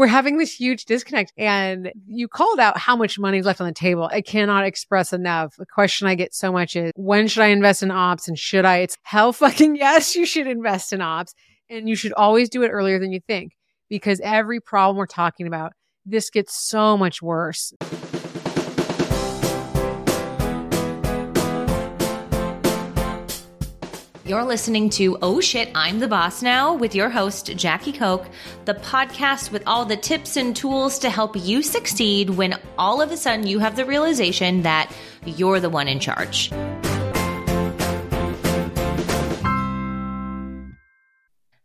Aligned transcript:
we're 0.00 0.06
having 0.06 0.38
this 0.38 0.54
huge 0.54 0.86
disconnect. 0.86 1.30
And 1.36 1.92
you 2.06 2.26
called 2.26 2.58
out 2.58 2.78
how 2.78 2.96
much 2.96 3.18
money 3.18 3.36
is 3.36 3.44
left 3.44 3.60
on 3.60 3.66
the 3.66 3.74
table. 3.74 4.08
I 4.10 4.22
cannot 4.22 4.64
express 4.64 5.12
enough. 5.12 5.56
The 5.58 5.66
question 5.66 6.06
I 6.08 6.14
get 6.14 6.34
so 6.34 6.50
much 6.50 6.74
is 6.74 6.90
when 6.96 7.28
should 7.28 7.42
I 7.42 7.48
invest 7.48 7.82
in 7.82 7.90
ops 7.90 8.26
and 8.26 8.38
should 8.38 8.64
I? 8.64 8.78
It's 8.78 8.96
hell 9.02 9.34
fucking 9.34 9.76
yes, 9.76 10.16
you 10.16 10.24
should 10.24 10.46
invest 10.46 10.94
in 10.94 11.02
ops 11.02 11.34
and 11.68 11.86
you 11.86 11.96
should 11.96 12.14
always 12.14 12.48
do 12.48 12.62
it 12.62 12.70
earlier 12.70 12.98
than 12.98 13.12
you 13.12 13.20
think 13.28 13.52
because 13.90 14.20
every 14.20 14.58
problem 14.58 14.96
we're 14.96 15.04
talking 15.04 15.46
about, 15.46 15.74
this 16.06 16.30
gets 16.30 16.58
so 16.58 16.96
much 16.96 17.20
worse. 17.20 17.74
You're 24.30 24.44
listening 24.44 24.90
to 24.90 25.18
Oh 25.22 25.40
Shit, 25.40 25.72
I'm 25.74 25.98
the 25.98 26.06
Boss 26.06 26.40
Now 26.40 26.72
with 26.72 26.94
your 26.94 27.10
host, 27.10 27.46
Jackie 27.56 27.90
Koch, 27.90 28.24
the 28.64 28.74
podcast 28.74 29.50
with 29.50 29.64
all 29.66 29.84
the 29.84 29.96
tips 29.96 30.36
and 30.36 30.54
tools 30.54 31.00
to 31.00 31.10
help 31.10 31.34
you 31.34 31.64
succeed 31.64 32.30
when 32.30 32.54
all 32.78 33.02
of 33.02 33.10
a 33.10 33.16
sudden 33.16 33.48
you 33.48 33.58
have 33.58 33.74
the 33.74 33.84
realization 33.84 34.62
that 34.62 34.94
you're 35.24 35.58
the 35.58 35.68
one 35.68 35.88
in 35.88 35.98
charge. 35.98 36.52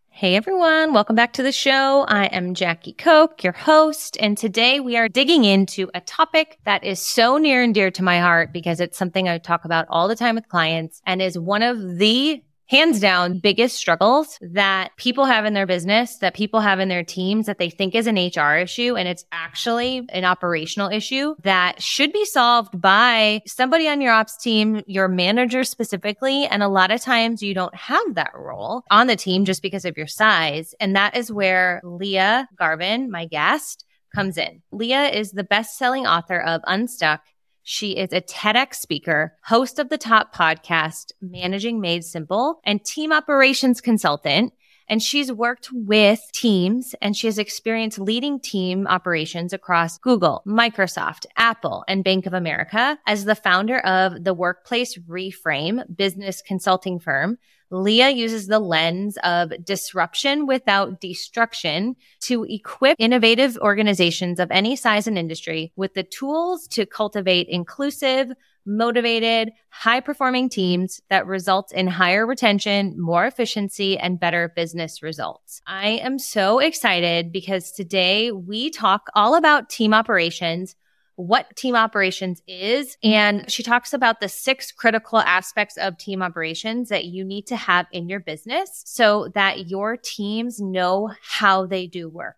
Hey 0.09 0.35
everyone, 0.35 0.91
welcome 0.91 1.15
back 1.15 1.33
to 1.33 1.43
the 1.43 1.51
show. 1.51 2.03
I 2.07 2.25
am 2.25 2.55
Jackie 2.55 2.93
Koch, 2.93 3.43
your 3.43 3.53
host, 3.53 4.17
and 4.19 4.35
today 4.35 4.79
we 4.79 4.97
are 4.97 5.07
digging 5.07 5.45
into 5.45 5.91
a 5.93 6.01
topic 6.01 6.57
that 6.63 6.83
is 6.83 6.99
so 6.99 7.37
near 7.37 7.61
and 7.61 7.75
dear 7.75 7.91
to 7.91 8.01
my 8.01 8.19
heart 8.19 8.51
because 8.51 8.79
it's 8.79 8.97
something 8.97 9.29
I 9.29 9.37
talk 9.37 9.65
about 9.65 9.85
all 9.87 10.07
the 10.07 10.15
time 10.15 10.33
with 10.33 10.49
clients 10.49 10.99
and 11.05 11.21
is 11.21 11.37
one 11.37 11.61
of 11.61 11.99
the 11.99 12.41
hands 12.67 12.99
down 12.99 13.39
biggest 13.39 13.75
struggles 13.75 14.37
that 14.41 14.91
people 14.97 15.25
have 15.25 15.45
in 15.45 15.53
their 15.53 15.67
business, 15.67 16.17
that 16.17 16.33
people 16.33 16.59
have 16.59 16.79
in 16.79 16.89
their 16.89 17.03
teams 17.03 17.45
that 17.45 17.57
they 17.57 17.69
think 17.69 17.95
is 17.95 18.07
an 18.07 18.15
HR 18.15 18.57
issue. 18.57 18.95
And 18.95 19.07
it's 19.07 19.25
actually 19.31 20.05
an 20.09 20.25
operational 20.25 20.89
issue 20.89 21.35
that 21.43 21.81
should 21.81 22.11
be 22.11 22.25
solved 22.25 22.79
by 22.79 23.41
somebody 23.45 23.87
on 23.87 24.01
your 24.01 24.13
ops 24.13 24.37
team, 24.37 24.81
your 24.87 25.07
manager 25.07 25.63
specifically. 25.63 26.45
And 26.45 26.63
a 26.63 26.67
lot 26.67 26.91
of 26.91 27.01
times 27.01 27.41
you 27.41 27.53
don't 27.53 27.75
have 27.75 28.15
that 28.15 28.31
role 28.33 28.83
on 28.89 29.07
the 29.07 29.15
team 29.15 29.45
just 29.45 29.61
because 29.61 29.85
of 29.85 29.97
your 29.97 30.07
size. 30.07 30.73
And 30.79 30.95
that 30.95 31.15
is 31.15 31.31
where 31.31 31.81
Lia 31.83 32.47
Garvin, 32.57 33.11
my 33.11 33.25
guest, 33.25 33.85
comes 34.13 34.37
in. 34.37 34.61
Lia 34.71 35.09
is 35.09 35.31
the 35.31 35.43
best 35.43 35.77
selling 35.77 36.07
author 36.07 36.39
of 36.39 36.61
Unstuck 36.65 37.21
she 37.67 37.93
is 37.97 38.13
a 38.13 38.21
TEDx 38.21 38.75
speaker, 38.75 39.35
host 39.43 39.79
of 39.79 39.89
the 39.89 39.97
top 39.97 40.35
podcast, 40.35 41.13
Managing 41.19 41.81
Made 41.81 42.03
Simple, 42.03 42.59
and 42.63 42.85
team 42.85 43.11
operations 43.11 43.81
consultant. 43.81 44.53
And 44.87 45.01
she's 45.01 45.31
worked 45.31 45.69
with 45.71 46.21
teams 46.31 46.93
and 47.01 47.15
she 47.15 47.27
has 47.27 47.37
experience 47.37 47.97
leading 47.97 48.39
team 48.39 48.85
operations 48.87 49.53
across 49.53 49.97
Google, 49.97 50.43
Microsoft, 50.45 51.25
Apple, 51.37 51.83
and 51.87 52.03
Bank 52.03 52.25
of 52.25 52.33
America. 52.33 52.99
As 53.07 53.25
the 53.25 53.35
founder 53.35 53.79
of 53.79 54.23
the 54.23 54.33
Workplace 54.33 54.97
Reframe 54.99 55.83
business 55.95 56.41
consulting 56.41 56.99
firm, 56.99 57.37
Lia 57.71 58.09
uses 58.09 58.45
the 58.47 58.59
lens 58.59 59.17
of 59.23 59.51
disruption 59.63 60.45
without 60.45 61.01
destruction 61.01 61.95
to 62.21 62.43
equip 62.43 62.95
innovative 62.99 63.57
organizations 63.57 64.39
of 64.39 64.51
any 64.51 64.75
size 64.75 65.07
and 65.07 65.17
industry 65.17 65.73
with 65.75 65.95
the 65.95 66.03
tools 66.03 66.67
to 66.67 66.85
cultivate 66.85 67.47
inclusive, 67.49 68.31
motivated, 68.65 69.51
high 69.69 69.99
performing 69.99 70.49
teams 70.49 71.01
that 71.09 71.27
results 71.27 71.71
in 71.71 71.87
higher 71.87 72.25
retention, 72.25 72.99
more 72.99 73.25
efficiency, 73.25 73.97
and 73.97 74.19
better 74.19 74.51
business 74.55 75.03
results. 75.03 75.61
I 75.67 75.89
am 75.89 76.19
so 76.19 76.59
excited 76.59 77.31
because 77.31 77.71
today 77.71 78.31
we 78.31 78.69
talk 78.69 79.09
all 79.15 79.35
about 79.35 79.69
team 79.69 79.93
operations 79.93 80.75
what 81.15 81.55
team 81.55 81.75
operations 81.75 82.41
is. 82.47 82.97
And 83.03 83.49
she 83.49 83.63
talks 83.63 83.93
about 83.93 84.19
the 84.19 84.29
six 84.29 84.71
critical 84.71 85.19
aspects 85.19 85.77
of 85.77 85.97
team 85.97 86.21
operations 86.21 86.89
that 86.89 87.05
you 87.05 87.23
need 87.23 87.47
to 87.47 87.55
have 87.55 87.87
in 87.91 88.09
your 88.09 88.19
business 88.19 88.83
so 88.85 89.29
that 89.33 89.69
your 89.69 89.97
teams 89.97 90.59
know 90.59 91.11
how 91.21 91.65
they 91.65 91.87
do 91.87 92.09
work. 92.09 92.35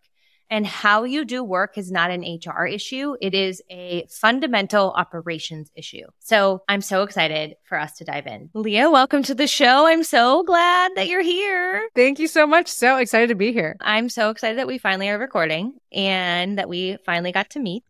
And 0.50 0.66
how 0.66 1.04
you 1.04 1.26
do 1.26 1.44
work 1.44 1.78
is 1.78 1.92
not 1.92 2.10
an 2.10 2.22
HR 2.22 2.66
issue. 2.66 3.16
It 3.20 3.34
is 3.34 3.62
a 3.70 4.08
fundamental 4.10 4.92
operations 4.92 5.70
issue. 5.76 6.06
So 6.20 6.64
I'm 6.70 6.82
so 6.82 7.04
excited 7.04 7.56
for 7.64 7.78
us 7.78 7.98
to 7.98 8.06
dive 8.06 8.28
in. 8.28 8.50
Lia, 8.54 8.90
welcome 8.90 9.24
to 9.24 9.36
the 9.36 9.48
show. 9.48 9.88
I'm 9.88 10.04
so 10.04 10.44
glad 10.44 10.94
that 10.96 11.08
you're 11.08 11.22
here. 11.22 11.90
Thank 11.96 12.20
you 12.20 12.28
so 12.28 12.48
much. 12.48 12.68
So 12.68 12.98
excited 12.98 13.28
to 13.28 13.36
be 13.36 13.52
here. 13.52 13.76
I'm 13.82 14.08
so 14.08 14.30
excited 14.30 14.58
that 14.60 14.68
we 14.68 14.78
finally 14.78 15.10
are 15.10 15.18
recording 15.18 15.74
and 15.92 16.58
that 16.58 16.70
we 16.70 16.98
finally 17.06 17.34
got 17.34 17.50
to 17.52 17.60
meet. 17.60 17.84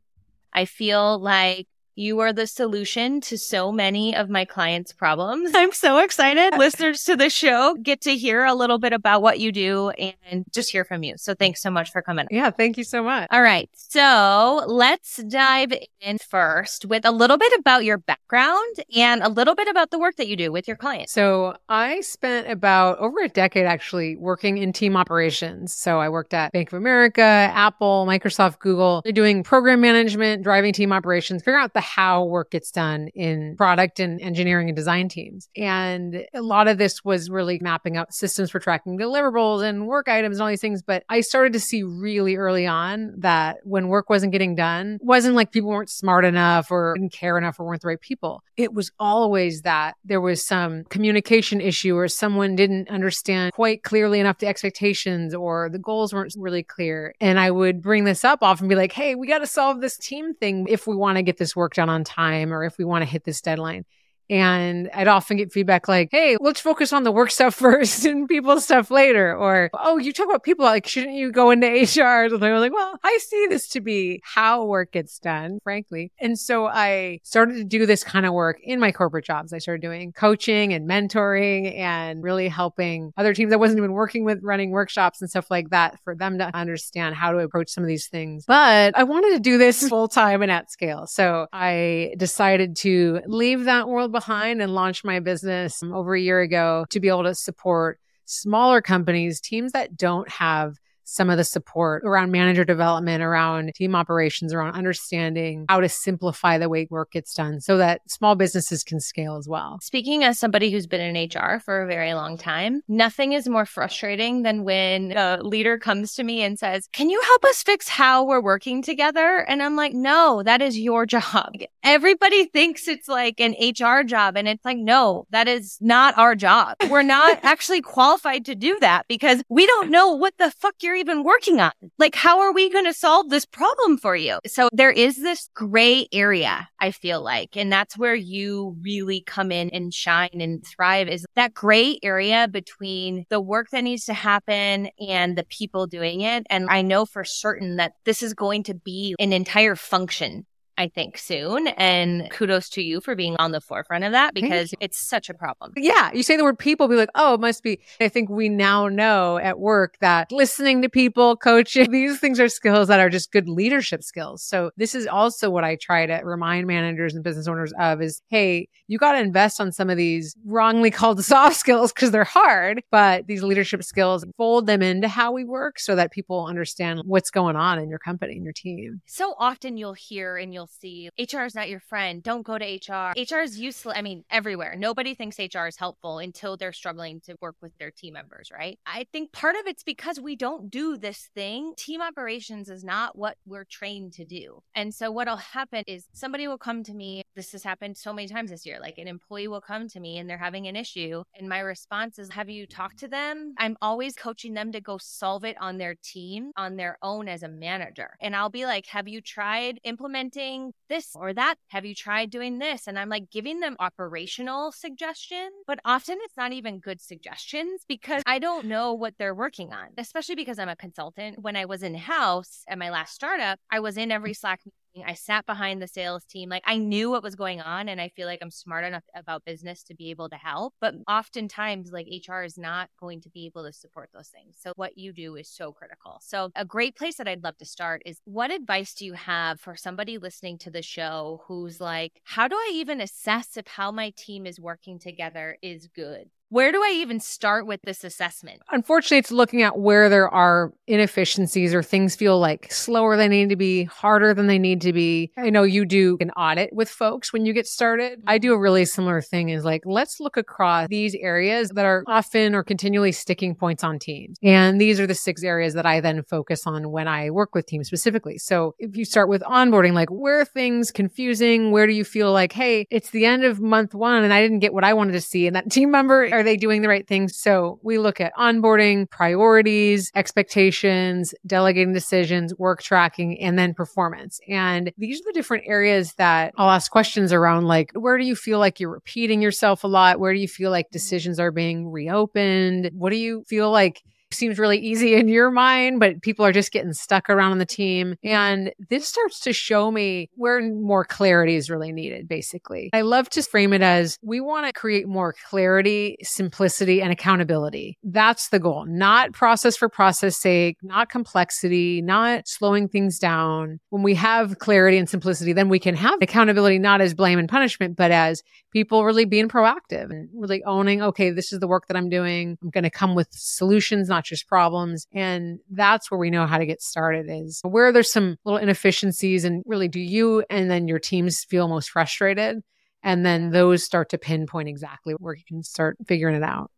I 0.51 0.65
feel 0.65 1.19
like 1.19 1.67
you 1.97 2.19
are 2.19 2.31
the 2.31 2.45
solution 2.45 3.19
to 3.21 3.37
so 3.37 3.71
many 3.71 4.15
of 4.15 4.29
my 4.29 4.45
clients' 4.45 4.93
problems. 4.93 5.51
I'm 5.55 5.71
so 5.71 5.97
excited. 5.97 6.55
Listeners 6.57 7.03
to 7.05 7.15
the 7.15 7.29
show 7.29 7.75
get 7.81 8.01
to 8.01 8.15
hear 8.15 8.45
a 8.45 8.53
little 8.53 8.77
bit 8.77 8.93
about 8.93 9.23
what 9.23 9.39
you 9.39 9.51
do 9.51 9.89
and 9.89 10.45
just 10.53 10.71
hear 10.71 10.85
from 10.85 11.01
you. 11.01 11.15
So 11.17 11.33
thanks 11.33 11.59
so 11.61 11.71
much 11.71 11.91
for 11.91 12.03
coming. 12.03 12.27
Yeah, 12.29 12.51
thank 12.51 12.77
you 12.77 12.83
so 12.83 13.01
much. 13.01 13.27
All 13.31 13.41
right. 13.41 13.67
So 13.73 14.63
let's 14.67 15.17
dive 15.27 15.73
in 15.99 16.19
first 16.19 16.85
with 16.85 17.03
a 17.03 17.11
little 17.11 17.37
bit 17.37 17.51
about 17.59 17.83
your 17.83 17.97
background 17.97 18.75
and 18.95 19.23
a 19.23 19.29
little 19.29 19.55
bit 19.55 19.67
about 19.67 19.89
the 19.89 19.97
work 19.97 20.17
that 20.17 20.27
you 20.27 20.35
do 20.35 20.51
with 20.51 20.67
your 20.67 20.77
clients. 20.77 21.11
So 21.13 21.57
I 21.67 22.01
spent 22.01 22.47
about 22.47 22.99
over 22.99 23.21
a 23.21 23.29
decade 23.29 23.65
actually 23.65 24.17
working 24.17 24.59
in 24.59 24.71
team 24.71 24.95
operations. 24.95 25.73
So 25.73 25.99
I 25.99 26.09
worked 26.09 26.35
at 26.35 26.51
Bank 26.51 26.71
of 26.71 26.77
America, 26.77 27.23
Apple, 27.23 28.05
Microsoft, 28.07 28.59
Google, 28.59 29.01
doing 29.13 29.41
program 29.41 29.81
management, 29.81 30.43
driving 30.43 30.73
team 30.73 30.93
operations, 30.93 31.41
figuring 31.41 31.63
out 31.63 31.73
the 31.73 31.86
how 31.87 32.25
work 32.25 32.51
gets 32.51 32.69
done 32.71 33.07
in 33.15 33.55
product 33.55 33.99
and 33.99 34.19
engineering 34.21 34.67
and 34.67 34.75
design 34.75 35.07
teams. 35.07 35.47
And 35.55 36.25
a 36.33 36.41
lot 36.41 36.67
of 36.67 36.77
this 36.77 37.03
was 37.05 37.29
really 37.29 37.59
mapping 37.61 37.95
out 37.95 38.13
systems 38.13 38.51
for 38.51 38.59
tracking 38.59 38.97
deliverables 38.99 39.63
and 39.63 39.87
work 39.87 40.09
items 40.09 40.37
and 40.37 40.43
all 40.43 40.49
these 40.49 40.61
things. 40.61 40.81
But 40.81 41.03
I 41.07 41.21
started 41.21 41.53
to 41.53 41.59
see 41.59 41.83
really 41.83 42.35
early 42.35 42.67
on 42.67 43.13
that 43.19 43.57
when 43.63 43.87
work 43.87 44.09
wasn't 44.09 44.33
getting 44.33 44.55
done, 44.55 44.99
wasn't 45.01 45.35
like 45.35 45.51
people 45.51 45.69
weren't 45.69 45.89
smart 45.89 46.25
enough 46.25 46.69
or 46.71 46.93
didn't 46.95 47.13
care 47.13 47.37
enough 47.37 47.59
or 47.59 47.65
weren't 47.65 47.81
the 47.81 47.87
right 47.87 48.01
people. 48.01 48.43
It 48.57 48.73
was 48.73 48.91
always 48.99 49.61
that 49.61 49.95
there 50.03 50.21
was 50.21 50.45
some 50.45 50.83
communication 50.85 51.61
issue 51.61 51.95
or 51.95 52.07
someone 52.07 52.55
didn't 52.55 52.89
understand 52.89 53.53
quite 53.53 53.83
clearly 53.83 54.19
enough 54.19 54.39
the 54.39 54.47
expectations 54.47 55.33
or 55.33 55.69
the 55.69 55.79
goals 55.79 56.13
weren't 56.13 56.33
really 56.37 56.63
clear. 56.63 57.13
And 57.21 57.39
I 57.39 57.51
would 57.51 57.81
bring 57.81 58.03
this 58.03 58.25
up 58.25 58.39
often 58.41 58.67
be 58.67 58.75
like, 58.75 58.91
Hey, 58.91 59.15
we 59.15 59.27
got 59.27 59.39
to 59.39 59.47
solve 59.47 59.79
this 59.79 59.97
team 59.97 60.33
thing 60.33 60.65
if 60.67 60.87
we 60.87 60.95
want 60.95 61.17
to 61.17 61.23
get 61.23 61.37
this 61.37 61.55
work 61.55 61.76
done 61.77 61.89
on 61.89 62.03
time 62.03 62.51
or 62.51 62.63
if 62.63 62.77
we 62.77 62.83
want 62.83 63.03
to 63.03 63.09
hit 63.09 63.23
this 63.23 63.39
deadline. 63.39 63.85
And 64.29 64.89
I'd 64.93 65.07
often 65.07 65.37
get 65.37 65.51
feedback 65.51 65.87
like, 65.87 66.09
Hey, 66.11 66.37
let's 66.39 66.59
focus 66.59 66.93
on 66.93 67.03
the 67.03 67.11
work 67.11 67.31
stuff 67.31 67.55
first 67.67 68.05
and 68.05 68.27
people 68.27 68.59
stuff 68.59 68.91
later. 68.91 69.35
Or, 69.35 69.69
Oh, 69.73 69.97
you 69.97 70.13
talk 70.13 70.27
about 70.27 70.43
people 70.43 70.65
like, 70.65 70.87
shouldn't 70.87 71.13
you 71.15 71.31
go 71.31 71.51
into 71.51 71.67
HR? 71.67 72.25
And 72.25 72.43
I 72.43 72.53
was 72.53 72.61
like, 72.61 72.73
well, 72.73 72.99
I 73.03 73.19
see 73.21 73.47
this 73.49 73.67
to 73.69 73.81
be 73.81 74.21
how 74.23 74.65
work 74.65 74.91
gets 74.91 75.19
done, 75.19 75.59
frankly. 75.63 76.11
And 76.19 76.37
so 76.37 76.67
I 76.67 77.19
started 77.23 77.55
to 77.55 77.63
do 77.63 77.85
this 77.85 78.03
kind 78.03 78.25
of 78.25 78.33
work 78.33 78.57
in 78.63 78.79
my 78.79 78.91
corporate 78.91 79.25
jobs. 79.25 79.53
I 79.53 79.59
started 79.59 79.81
doing 79.81 80.11
coaching 80.11 80.73
and 80.73 80.89
mentoring 80.89 81.77
and 81.77 82.23
really 82.23 82.47
helping 82.47 83.13
other 83.17 83.33
teams 83.33 83.53
I 83.53 83.57
wasn't 83.57 83.79
even 83.79 83.93
working 83.93 84.23
with 84.25 84.39
running 84.43 84.71
workshops 84.71 85.21
and 85.21 85.29
stuff 85.29 85.49
like 85.49 85.69
that 85.69 85.99
for 86.03 86.15
them 86.15 86.37
to 86.39 86.55
understand 86.55 87.15
how 87.15 87.31
to 87.31 87.39
approach 87.39 87.69
some 87.69 87.83
of 87.83 87.87
these 87.87 88.07
things. 88.07 88.45
But 88.45 88.97
I 88.97 89.03
wanted 89.03 89.33
to 89.33 89.39
do 89.39 89.57
this 89.57 89.87
full 89.89 90.07
time 90.07 90.41
and 90.41 90.51
at 90.51 90.71
scale. 90.71 91.07
So 91.07 91.47
I 91.53 92.13
decided 92.17 92.75
to 92.77 93.21
leave 93.27 93.65
that 93.65 93.87
world 93.87 94.11
behind 94.17 94.63
and 94.63 94.73
launched 94.73 95.05
my 95.05 95.19
business 95.19 95.83
um, 95.83 95.93
over 95.93 96.15
a 96.15 96.19
year 96.19 96.41
ago 96.41 96.85
to 96.89 96.99
be 96.99 97.07
able 97.07 97.23
to 97.23 97.35
support 97.35 97.99
smaller 98.25 98.81
companies, 98.81 99.39
teams 99.39 99.73
that 99.73 99.95
don't 99.95 100.27
have 100.27 100.79
some 101.07 101.29
of 101.29 101.37
the 101.37 101.43
support 101.43 102.03
around 102.03 102.31
manager 102.31 102.65
development, 102.65 103.23
around 103.23 103.73
team 103.73 103.95
operations, 103.95 104.53
around 104.53 104.75
understanding 104.75 105.65
how 105.69 105.79
to 105.79 105.87
simplify 105.87 106.57
the 106.57 106.67
way 106.67 106.85
work 106.89 107.11
gets 107.11 107.33
done 107.33 107.61
so 107.61 107.77
that 107.77 108.01
small 108.09 108.35
businesses 108.35 108.83
can 108.83 108.99
scale 108.99 109.37
as 109.37 109.47
well. 109.47 109.79
Speaking 109.81 110.25
as 110.25 110.37
somebody 110.37 110.69
who's 110.69 110.85
been 110.85 111.15
in 111.15 111.29
HR 111.29 111.59
for 111.59 111.81
a 111.81 111.87
very 111.87 112.13
long 112.13 112.37
time, 112.37 112.81
nothing 112.89 113.31
is 113.31 113.47
more 113.47 113.65
frustrating 113.65 114.43
than 114.43 114.65
when 114.65 115.13
a 115.13 115.41
leader 115.41 115.77
comes 115.77 116.13
to 116.15 116.23
me 116.23 116.41
and 116.41 116.59
says, 116.59 116.89
Can 116.91 117.09
you 117.09 117.21
help 117.21 117.45
us 117.45 117.63
fix 117.63 117.87
how 117.87 118.25
we're 118.25 118.41
working 118.41 118.81
together? 118.81 119.45
And 119.47 119.63
I'm 119.63 119.77
like, 119.77 119.93
No, 119.93 120.43
that 120.43 120.61
is 120.61 120.77
your 120.77 121.05
job. 121.17 121.53
Everybody 121.83 122.45
thinks 122.45 122.87
it's 122.87 123.07
like 123.07 123.39
an 123.39 123.55
HR 123.61 124.03
job. 124.03 124.35
And 124.35 124.47
it's 124.47 124.65
like, 124.65 124.77
No, 124.77 125.25
that 125.29 125.47
is 125.47 125.77
not 125.79 126.17
our 126.17 126.35
job. 126.35 126.75
We're 126.89 127.01
not 127.01 127.39
actually 127.43 127.81
qualified 127.81 128.43
to 128.45 128.55
do 128.55 128.77
that 128.81 129.07
because 129.07 129.41
we 129.47 129.65
don't 129.65 129.89
know 129.89 130.11
what 130.11 130.33
the 130.37 130.51
fuck 130.51 130.75
you're 130.81 130.96
even 130.97 131.23
working 131.23 131.59
on? 131.59 131.71
Like, 131.97 132.15
how 132.15 132.41
are 132.41 132.51
we 132.51 132.69
going 132.69 132.85
to 132.85 132.93
solve 132.93 133.29
this 133.29 133.45
problem 133.45 133.97
for 133.97 134.15
you? 134.15 134.39
So 134.45 134.69
there 134.71 134.91
is 134.91 135.17
this 135.17 135.49
gray 135.53 136.07
area, 136.11 136.67
I 136.79 136.91
feel 136.91 137.21
like, 137.21 137.55
and 137.55 137.71
that's 137.71 137.97
where 137.97 138.15
you 138.15 138.75
really 138.81 139.21
come 139.21 139.51
in 139.51 139.69
and 139.69 139.93
shine 139.93 140.29
and 140.41 140.65
thrive 140.65 141.07
is 141.07 141.25
that 141.35 141.53
gray 141.53 141.99
area 142.03 142.47
between 142.47 143.25
the 143.29 143.39
work 143.39 143.69
that 143.71 143.83
needs 143.83 144.05
to 144.05 144.13
happen 144.13 144.89
and 144.99 145.37
the 145.37 145.45
people 145.45 145.87
doing 145.87 146.21
it. 146.21 146.45
And 146.49 146.69
I 146.69 146.81
know 146.81 147.05
for 147.05 147.23
certain 147.23 147.77
that 147.77 147.93
this 148.05 148.21
is 148.21 148.33
going 148.33 148.63
to 148.63 148.73
be 148.73 149.15
an 149.19 149.33
entire 149.33 149.75
function 149.75 150.45
I 150.77 150.87
think, 150.87 151.17
soon. 151.17 151.67
And 151.67 152.29
kudos 152.29 152.69
to 152.69 152.81
you 152.81 153.01
for 153.01 153.15
being 153.15 153.35
on 153.39 153.51
the 153.51 153.59
forefront 153.59 154.03
of 154.03 154.11
that 154.11 154.33
because 154.33 154.73
it's 154.79 154.97
such 154.97 155.29
a 155.29 155.33
problem. 155.33 155.73
Yeah. 155.75 156.11
You 156.13 156.23
say 156.23 156.37
the 156.37 156.43
word 156.43 156.59
people, 156.59 156.87
be 156.87 156.95
like, 156.95 157.09
oh, 157.15 157.33
it 157.33 157.39
must 157.39 157.63
be. 157.63 157.79
I 157.99 158.09
think 158.09 158.29
we 158.29 158.47
now 158.47 158.87
know 158.87 159.37
at 159.37 159.59
work 159.59 159.97
that 160.01 160.31
listening 160.31 160.81
to 160.83 160.89
people, 160.89 161.35
coaching, 161.35 161.91
these 161.91 162.19
things 162.19 162.39
are 162.39 162.49
skills 162.49 162.87
that 162.89 162.99
are 162.99 163.09
just 163.09 163.31
good 163.31 163.49
leadership 163.49 164.03
skills. 164.03 164.43
So 164.43 164.71
this 164.77 164.93
is 164.93 165.07
also 165.07 165.49
what 165.49 165.63
I 165.63 165.77
try 165.81 166.05
to 166.05 166.21
remind 166.23 166.67
managers 166.67 167.15
and 167.15 167.23
business 167.23 167.47
owners 167.47 167.73
of 167.79 168.01
is, 168.01 168.21
hey, 168.29 168.67
you 168.87 168.99
got 168.99 169.13
to 169.13 169.19
invest 169.19 169.59
on 169.59 169.71
some 169.71 169.89
of 169.89 169.97
these 169.97 170.35
wrongly 170.45 170.91
called 170.97 171.23
soft 171.23 171.55
skills 171.55 171.91
because 171.91 172.11
they're 172.11 172.23
hard, 172.23 172.83
but 172.91 173.25
these 173.27 173.41
leadership 173.41 173.83
skills, 173.83 174.25
fold 174.37 174.67
them 174.67 174.81
into 174.81 175.07
how 175.07 175.31
we 175.31 175.43
work 175.43 175.79
so 175.79 175.95
that 175.95 176.11
people 176.11 176.45
understand 176.45 177.01
what's 177.05 177.31
going 177.31 177.55
on 177.55 177.79
in 177.79 177.89
your 177.89 177.99
company 177.99 178.33
and 178.33 178.43
your 178.43 178.53
team. 178.53 179.01
So 179.07 179.33
often 179.39 179.77
you'll 179.77 179.93
hear 179.93 180.37
and 180.37 180.53
you'll 180.53 180.66
see 180.67 181.09
HR 181.17 181.41
is 181.41 181.55
not 181.55 181.69
your 181.69 181.79
friend. 181.79 182.21
Don't 182.23 182.43
go 182.43 182.57
to 182.57 182.65
HR. 182.65 183.13
HR 183.17 183.41
is 183.41 183.59
useless. 183.59 183.95
I 183.97 184.01
mean, 184.01 184.23
everywhere. 184.29 184.75
Nobody 184.77 185.15
thinks 185.15 185.39
HR 185.39 185.67
is 185.67 185.77
helpful 185.77 186.19
until 186.19 186.57
they're 186.57 186.73
struggling 186.73 187.21
to 187.21 187.35
work 187.41 187.55
with 187.61 187.77
their 187.77 187.91
team 187.91 188.13
members, 188.13 188.49
right? 188.51 188.77
I 188.85 189.05
think 189.11 189.31
part 189.31 189.55
of 189.55 189.67
it's 189.67 189.83
because 189.83 190.19
we 190.19 190.35
don't 190.35 190.69
do 190.69 190.97
this 190.97 191.29
thing. 191.35 191.73
Team 191.77 192.01
operations 192.01 192.69
is 192.69 192.83
not 192.83 193.17
what 193.17 193.37
we're 193.45 193.65
trained 193.65 194.13
to 194.13 194.25
do. 194.25 194.61
And 194.75 194.93
so 194.93 195.11
what'll 195.11 195.37
happen 195.37 195.83
is 195.87 196.05
somebody 196.13 196.47
will 196.47 196.57
come 196.57 196.83
to 196.83 196.93
me. 196.93 197.23
This 197.35 197.51
has 197.51 197.63
happened 197.63 197.97
so 197.97 198.13
many 198.13 198.27
times 198.27 198.51
this 198.51 198.65
year. 198.65 198.79
Like 198.81 198.97
an 198.97 199.07
employee 199.07 199.47
will 199.47 199.61
come 199.61 199.87
to 199.89 199.99
me 199.99 200.17
and 200.17 200.29
they're 200.29 200.37
having 200.37 200.67
an 200.67 200.75
issue. 200.75 201.23
And 201.35 201.47
my 201.47 201.59
response 201.59 202.19
is, 202.19 202.29
Have 202.31 202.49
you 202.49 202.65
talked 202.65 202.99
to 202.99 203.07
them? 203.07 203.53
I'm 203.57 203.77
always 203.81 204.15
coaching 204.15 204.53
them 204.53 204.71
to 204.71 204.81
go 204.81 204.97
solve 204.99 205.43
it 205.43 205.55
on 205.59 205.77
their 205.77 205.95
team, 206.03 206.51
on 206.57 206.75
their 206.75 206.97
own 207.01 207.27
as 207.27 207.43
a 207.43 207.47
manager. 207.47 208.17
And 208.21 208.35
I'll 208.35 208.49
be 208.49 208.65
like, 208.65 208.87
Have 208.87 209.07
you 209.07 209.21
tried 209.21 209.79
implementing 209.83 210.56
doing 210.57 210.73
this 210.89 211.15
or 211.15 211.33
that? 211.33 211.55
Have 211.69 211.85
you 211.85 211.95
tried 211.95 212.29
doing 212.29 212.59
this? 212.59 212.87
And 212.87 212.97
I'm 212.97 213.09
like 213.09 213.29
giving 213.31 213.59
them 213.59 213.75
operational 213.79 214.71
suggestions, 214.71 215.53
but 215.65 215.79
often 215.85 216.17
it's 216.21 216.37
not 216.37 216.51
even 216.53 216.79
good 216.79 217.01
suggestions 217.01 217.81
because 217.87 218.23
I 218.25 218.39
don't 218.39 218.65
know 218.65 218.93
what 218.93 219.15
they're 219.17 219.35
working 219.35 219.73
on, 219.73 219.89
especially 219.97 220.35
because 220.35 220.59
I'm 220.59 220.69
a 220.69 220.75
consultant. 220.75 221.41
When 221.41 221.55
I 221.55 221.65
was 221.65 221.83
in 221.83 221.95
house 221.95 222.63
at 222.67 222.77
my 222.77 222.89
last 222.89 223.13
startup, 223.13 223.59
I 223.71 223.79
was 223.79 223.97
in 223.97 224.11
every 224.11 224.33
Slack 224.33 224.61
I 225.05 225.13
sat 225.13 225.45
behind 225.45 225.81
the 225.81 225.87
sales 225.87 226.23
team. 226.25 226.49
Like 226.49 226.63
I 226.65 226.77
knew 226.77 227.09
what 227.09 227.23
was 227.23 227.35
going 227.35 227.61
on 227.61 227.89
and 227.89 227.99
I 227.99 228.09
feel 228.09 228.27
like 228.27 228.39
I'm 228.41 228.51
smart 228.51 228.85
enough 228.85 229.03
about 229.15 229.45
business 229.45 229.83
to 229.83 229.95
be 229.95 230.09
able 230.09 230.29
to 230.29 230.35
help. 230.35 230.73
But 230.79 230.95
oftentimes 231.07 231.91
like 231.91 232.07
HR 232.07 232.43
is 232.43 232.57
not 232.57 232.89
going 232.99 233.21
to 233.21 233.29
be 233.29 233.45
able 233.45 233.65
to 233.65 233.73
support 233.73 234.09
those 234.13 234.29
things. 234.29 234.57
So 234.59 234.73
what 234.75 234.97
you 234.97 235.13
do 235.13 235.35
is 235.35 235.49
so 235.49 235.71
critical. 235.71 236.19
So 236.21 236.51
a 236.55 236.65
great 236.65 236.95
place 236.95 237.17
that 237.17 237.27
I'd 237.27 237.43
love 237.43 237.57
to 237.57 237.65
start 237.65 238.01
is 238.05 238.19
what 238.25 238.51
advice 238.51 238.93
do 238.93 239.05
you 239.05 239.13
have 239.13 239.59
for 239.59 239.75
somebody 239.75 240.17
listening 240.17 240.57
to 240.59 240.71
the 240.71 240.81
show 240.81 241.43
who's 241.47 241.79
like, 241.81 242.21
how 242.23 242.47
do 242.47 242.55
I 242.55 242.71
even 242.73 243.01
assess 243.01 243.57
if 243.57 243.67
how 243.67 243.91
my 243.91 244.11
team 244.15 244.45
is 244.45 244.59
working 244.59 244.99
together 244.99 245.57
is 245.61 245.87
good? 245.87 246.29
Where 246.49 246.71
do 246.71 246.81
I 246.81 246.91
even 246.95 247.19
start 247.19 247.67
with 247.67 247.81
this 247.81 248.05
assessment? 248.05 248.61
Unfortunately, 248.71 249.17
it's 249.17 249.31
looking 249.31 249.63
at 249.63 249.77
where 249.77 250.07
there 250.07 250.29
are 250.29 250.71
inefficiencies 250.87 251.73
or 251.73 251.83
things 251.83 252.15
feel 252.15 252.39
like 252.39 252.71
slower 252.71 253.17
than 253.17 253.31
they 253.31 253.41
need 253.41 253.49
to 253.49 253.57
be, 253.57 253.83
harder 253.83 254.33
than 254.33 254.47
they 254.47 254.57
need 254.57 254.79
to 254.81 254.93
be. 254.93 255.29
I 255.37 255.49
know 255.49 255.63
you 255.63 255.83
do 255.83 256.17
an 256.21 256.31
audit 256.31 256.71
with 256.71 256.89
folks 256.89 257.33
when 257.33 257.45
you 257.45 257.51
get 257.51 257.67
started. 257.67 258.19
Mm-hmm. 258.19 258.29
I 258.29 258.37
do 258.37 258.53
a 258.53 258.57
really 258.57 258.85
similar 258.85 259.21
thing 259.21 259.49
is 259.49 259.65
like, 259.65 259.81
let's 259.83 260.21
look 260.21 260.37
across 260.37 260.87
these 260.87 261.15
areas 261.15 261.69
that 261.71 261.83
are 261.83 262.05
often 262.07 262.55
or 262.55 262.63
continually 262.63 263.11
sticking 263.11 263.53
points 263.53 263.83
on 263.83 263.99
teams. 263.99 264.37
And 264.41 264.79
these 264.79 265.01
are 265.01 265.07
the 265.07 265.15
six 265.15 265.43
areas 265.43 265.73
that 265.73 265.85
I 265.85 265.99
then 265.99 266.23
focus 266.23 266.65
on 266.65 266.91
when 266.91 267.09
I 267.09 267.29
work 267.29 267.55
with 267.55 267.65
teams 267.65 267.87
specifically. 267.87 268.37
So 268.37 268.73
if 268.79 268.95
you 268.95 269.03
start 269.03 269.27
with 269.27 269.41
onboarding, 269.41 269.91
like 269.91 270.09
where 270.09 270.39
are 270.39 270.45
things 270.45 270.91
confusing? 270.91 271.71
Where 271.71 271.87
do 271.87 271.93
you 271.93 272.05
feel 272.05 272.31
like, 272.31 272.53
hey, 272.53 272.87
it's 272.89 273.09
the 273.09 273.25
end 273.25 273.43
of 273.43 273.59
month 273.59 273.93
one 273.93 274.23
and 274.23 274.33
I 274.33 274.41
didn't 274.41 274.59
get 274.59 274.73
what 274.73 274.85
I 274.85 274.93
wanted 274.93 275.11
to 275.11 275.21
see? 275.21 275.45
And 275.45 275.55
that 275.57 275.69
team 275.77 275.91
member 275.91 276.36
are 276.37 276.43
they 276.43 276.57
doing 276.57 276.81
the 276.81 276.87
right 276.87 277.07
things? 277.07 277.35
So 277.35 277.79
we 277.81 277.97
look 277.97 278.21
at 278.21 278.33
onboarding, 278.35 279.09
priorities, 279.09 280.11
expectations, 280.15 281.33
delegating 281.45 281.93
decisions, 281.93 282.53
work 282.57 282.81
tracking, 282.83 283.39
and 283.41 283.57
then 283.57 283.73
performance. 283.73 284.39
And 284.47 284.91
these 284.97 285.19
are 285.19 285.25
the 285.25 285.33
different 285.33 285.63
areas 285.67 286.13
that 286.13 286.53
I'll 286.57 286.69
ask 286.69 286.91
questions 286.91 287.33
around 287.33 287.65
like, 287.65 287.91
where 287.93 288.17
do 288.17 288.23
you 288.23 288.35
feel 288.35 288.59
like 288.59 288.79
you're 288.79 288.91
repeating 288.91 289.41
yourself 289.41 289.83
a 289.83 289.87
lot? 289.87 290.19
Where 290.19 290.33
do 290.33 290.39
you 290.39 290.47
feel 290.47 290.71
like 290.71 290.87
mm-hmm. 290.87 290.93
decisions 290.93 291.39
are 291.39 291.51
being 291.51 291.89
reopened? 291.89 292.91
What 292.93 293.09
do 293.09 293.17
you 293.17 293.43
feel 293.47 293.71
like 293.71 294.03
seems 294.31 294.59
really 294.59 294.77
easy 294.77 295.15
in 295.15 295.27
your 295.27 295.51
mind, 295.51 295.99
but 295.99 296.21
people 296.21 296.45
are 296.45 296.51
just 296.51 296.71
getting 296.71 296.93
stuck 296.93 297.29
around 297.29 297.53
on 297.53 297.57
the 297.57 297.65
team. 297.65 298.15
And 298.23 298.71
this 298.89 299.07
starts 299.07 299.39
to 299.41 299.53
show 299.53 299.91
me 299.91 300.29
where 300.35 300.61
more 300.61 301.05
clarity 301.05 301.55
is 301.55 301.69
really 301.69 301.91
needed, 301.91 302.27
basically. 302.27 302.89
I 302.93 303.01
love 303.01 303.29
to 303.31 303.41
frame 303.41 303.73
it 303.73 303.81
as 303.81 304.17
we 304.21 304.41
want 304.41 304.65
to 304.65 304.73
create 304.73 305.07
more 305.07 305.33
clarity, 305.49 306.17
simplicity, 306.21 307.01
and 307.01 307.11
accountability. 307.11 307.97
That's 308.03 308.49
the 308.49 308.59
goal, 308.59 308.85
not 308.87 309.33
process 309.33 309.77
for 309.77 309.89
process 309.89 310.37
sake, 310.37 310.77
not 310.81 311.09
complexity, 311.09 312.01
not 312.01 312.47
slowing 312.47 312.87
things 312.87 313.19
down. 313.19 313.79
When 313.89 314.03
we 314.03 314.15
have 314.15 314.59
clarity 314.59 314.97
and 314.97 315.09
simplicity, 315.09 315.53
then 315.53 315.69
we 315.69 315.79
can 315.79 315.95
have 315.95 316.21
accountability 316.21 316.79
not 316.79 317.01
as 317.01 317.13
blame 317.13 317.39
and 317.39 317.49
punishment, 317.49 317.95
but 317.95 318.11
as 318.11 318.43
people 318.77 319.03
really 319.03 319.25
being 319.25 319.49
proactive 319.49 320.11
and 320.11 320.29
really 320.35 320.63
owning, 320.65 321.01
okay, 321.01 321.31
this 321.31 321.51
is 321.51 321.59
the 321.59 321.67
work 321.67 321.87
that 321.87 321.97
I'm 321.97 322.09
doing. 322.09 322.59
I'm 322.61 322.69
going 322.69 322.83
to 322.83 322.91
come 322.91 323.15
with 323.15 323.27
solutions, 323.31 324.07
not 324.07 324.23
just 324.23 324.47
problems. 324.47 325.07
And 325.11 325.59
that's 325.71 326.11
where 326.11 326.19
we 326.19 326.29
know 326.29 326.45
how 326.45 326.59
to 326.59 326.65
get 326.67 326.79
started 326.79 327.25
is 327.27 327.59
where 327.63 327.91
there's 327.91 328.11
some 328.11 328.37
little 328.45 328.59
inefficiencies 328.59 329.45
and 329.45 329.63
really 329.65 329.87
do 329.87 329.99
you 329.99 330.43
and 330.51 330.69
then 330.69 330.87
your 330.87 330.99
teams 330.99 331.43
feel 331.43 331.67
most 331.67 331.89
frustrated. 331.89 332.61
And 333.01 333.25
then 333.25 333.49
those 333.49 333.83
start 333.83 334.09
to 334.09 334.19
pinpoint 334.19 334.69
exactly 334.69 335.15
where 335.15 335.33
you 335.33 335.43
can 335.47 335.63
start 335.63 335.97
figuring 336.05 336.35
it 336.35 336.43
out. 336.43 336.69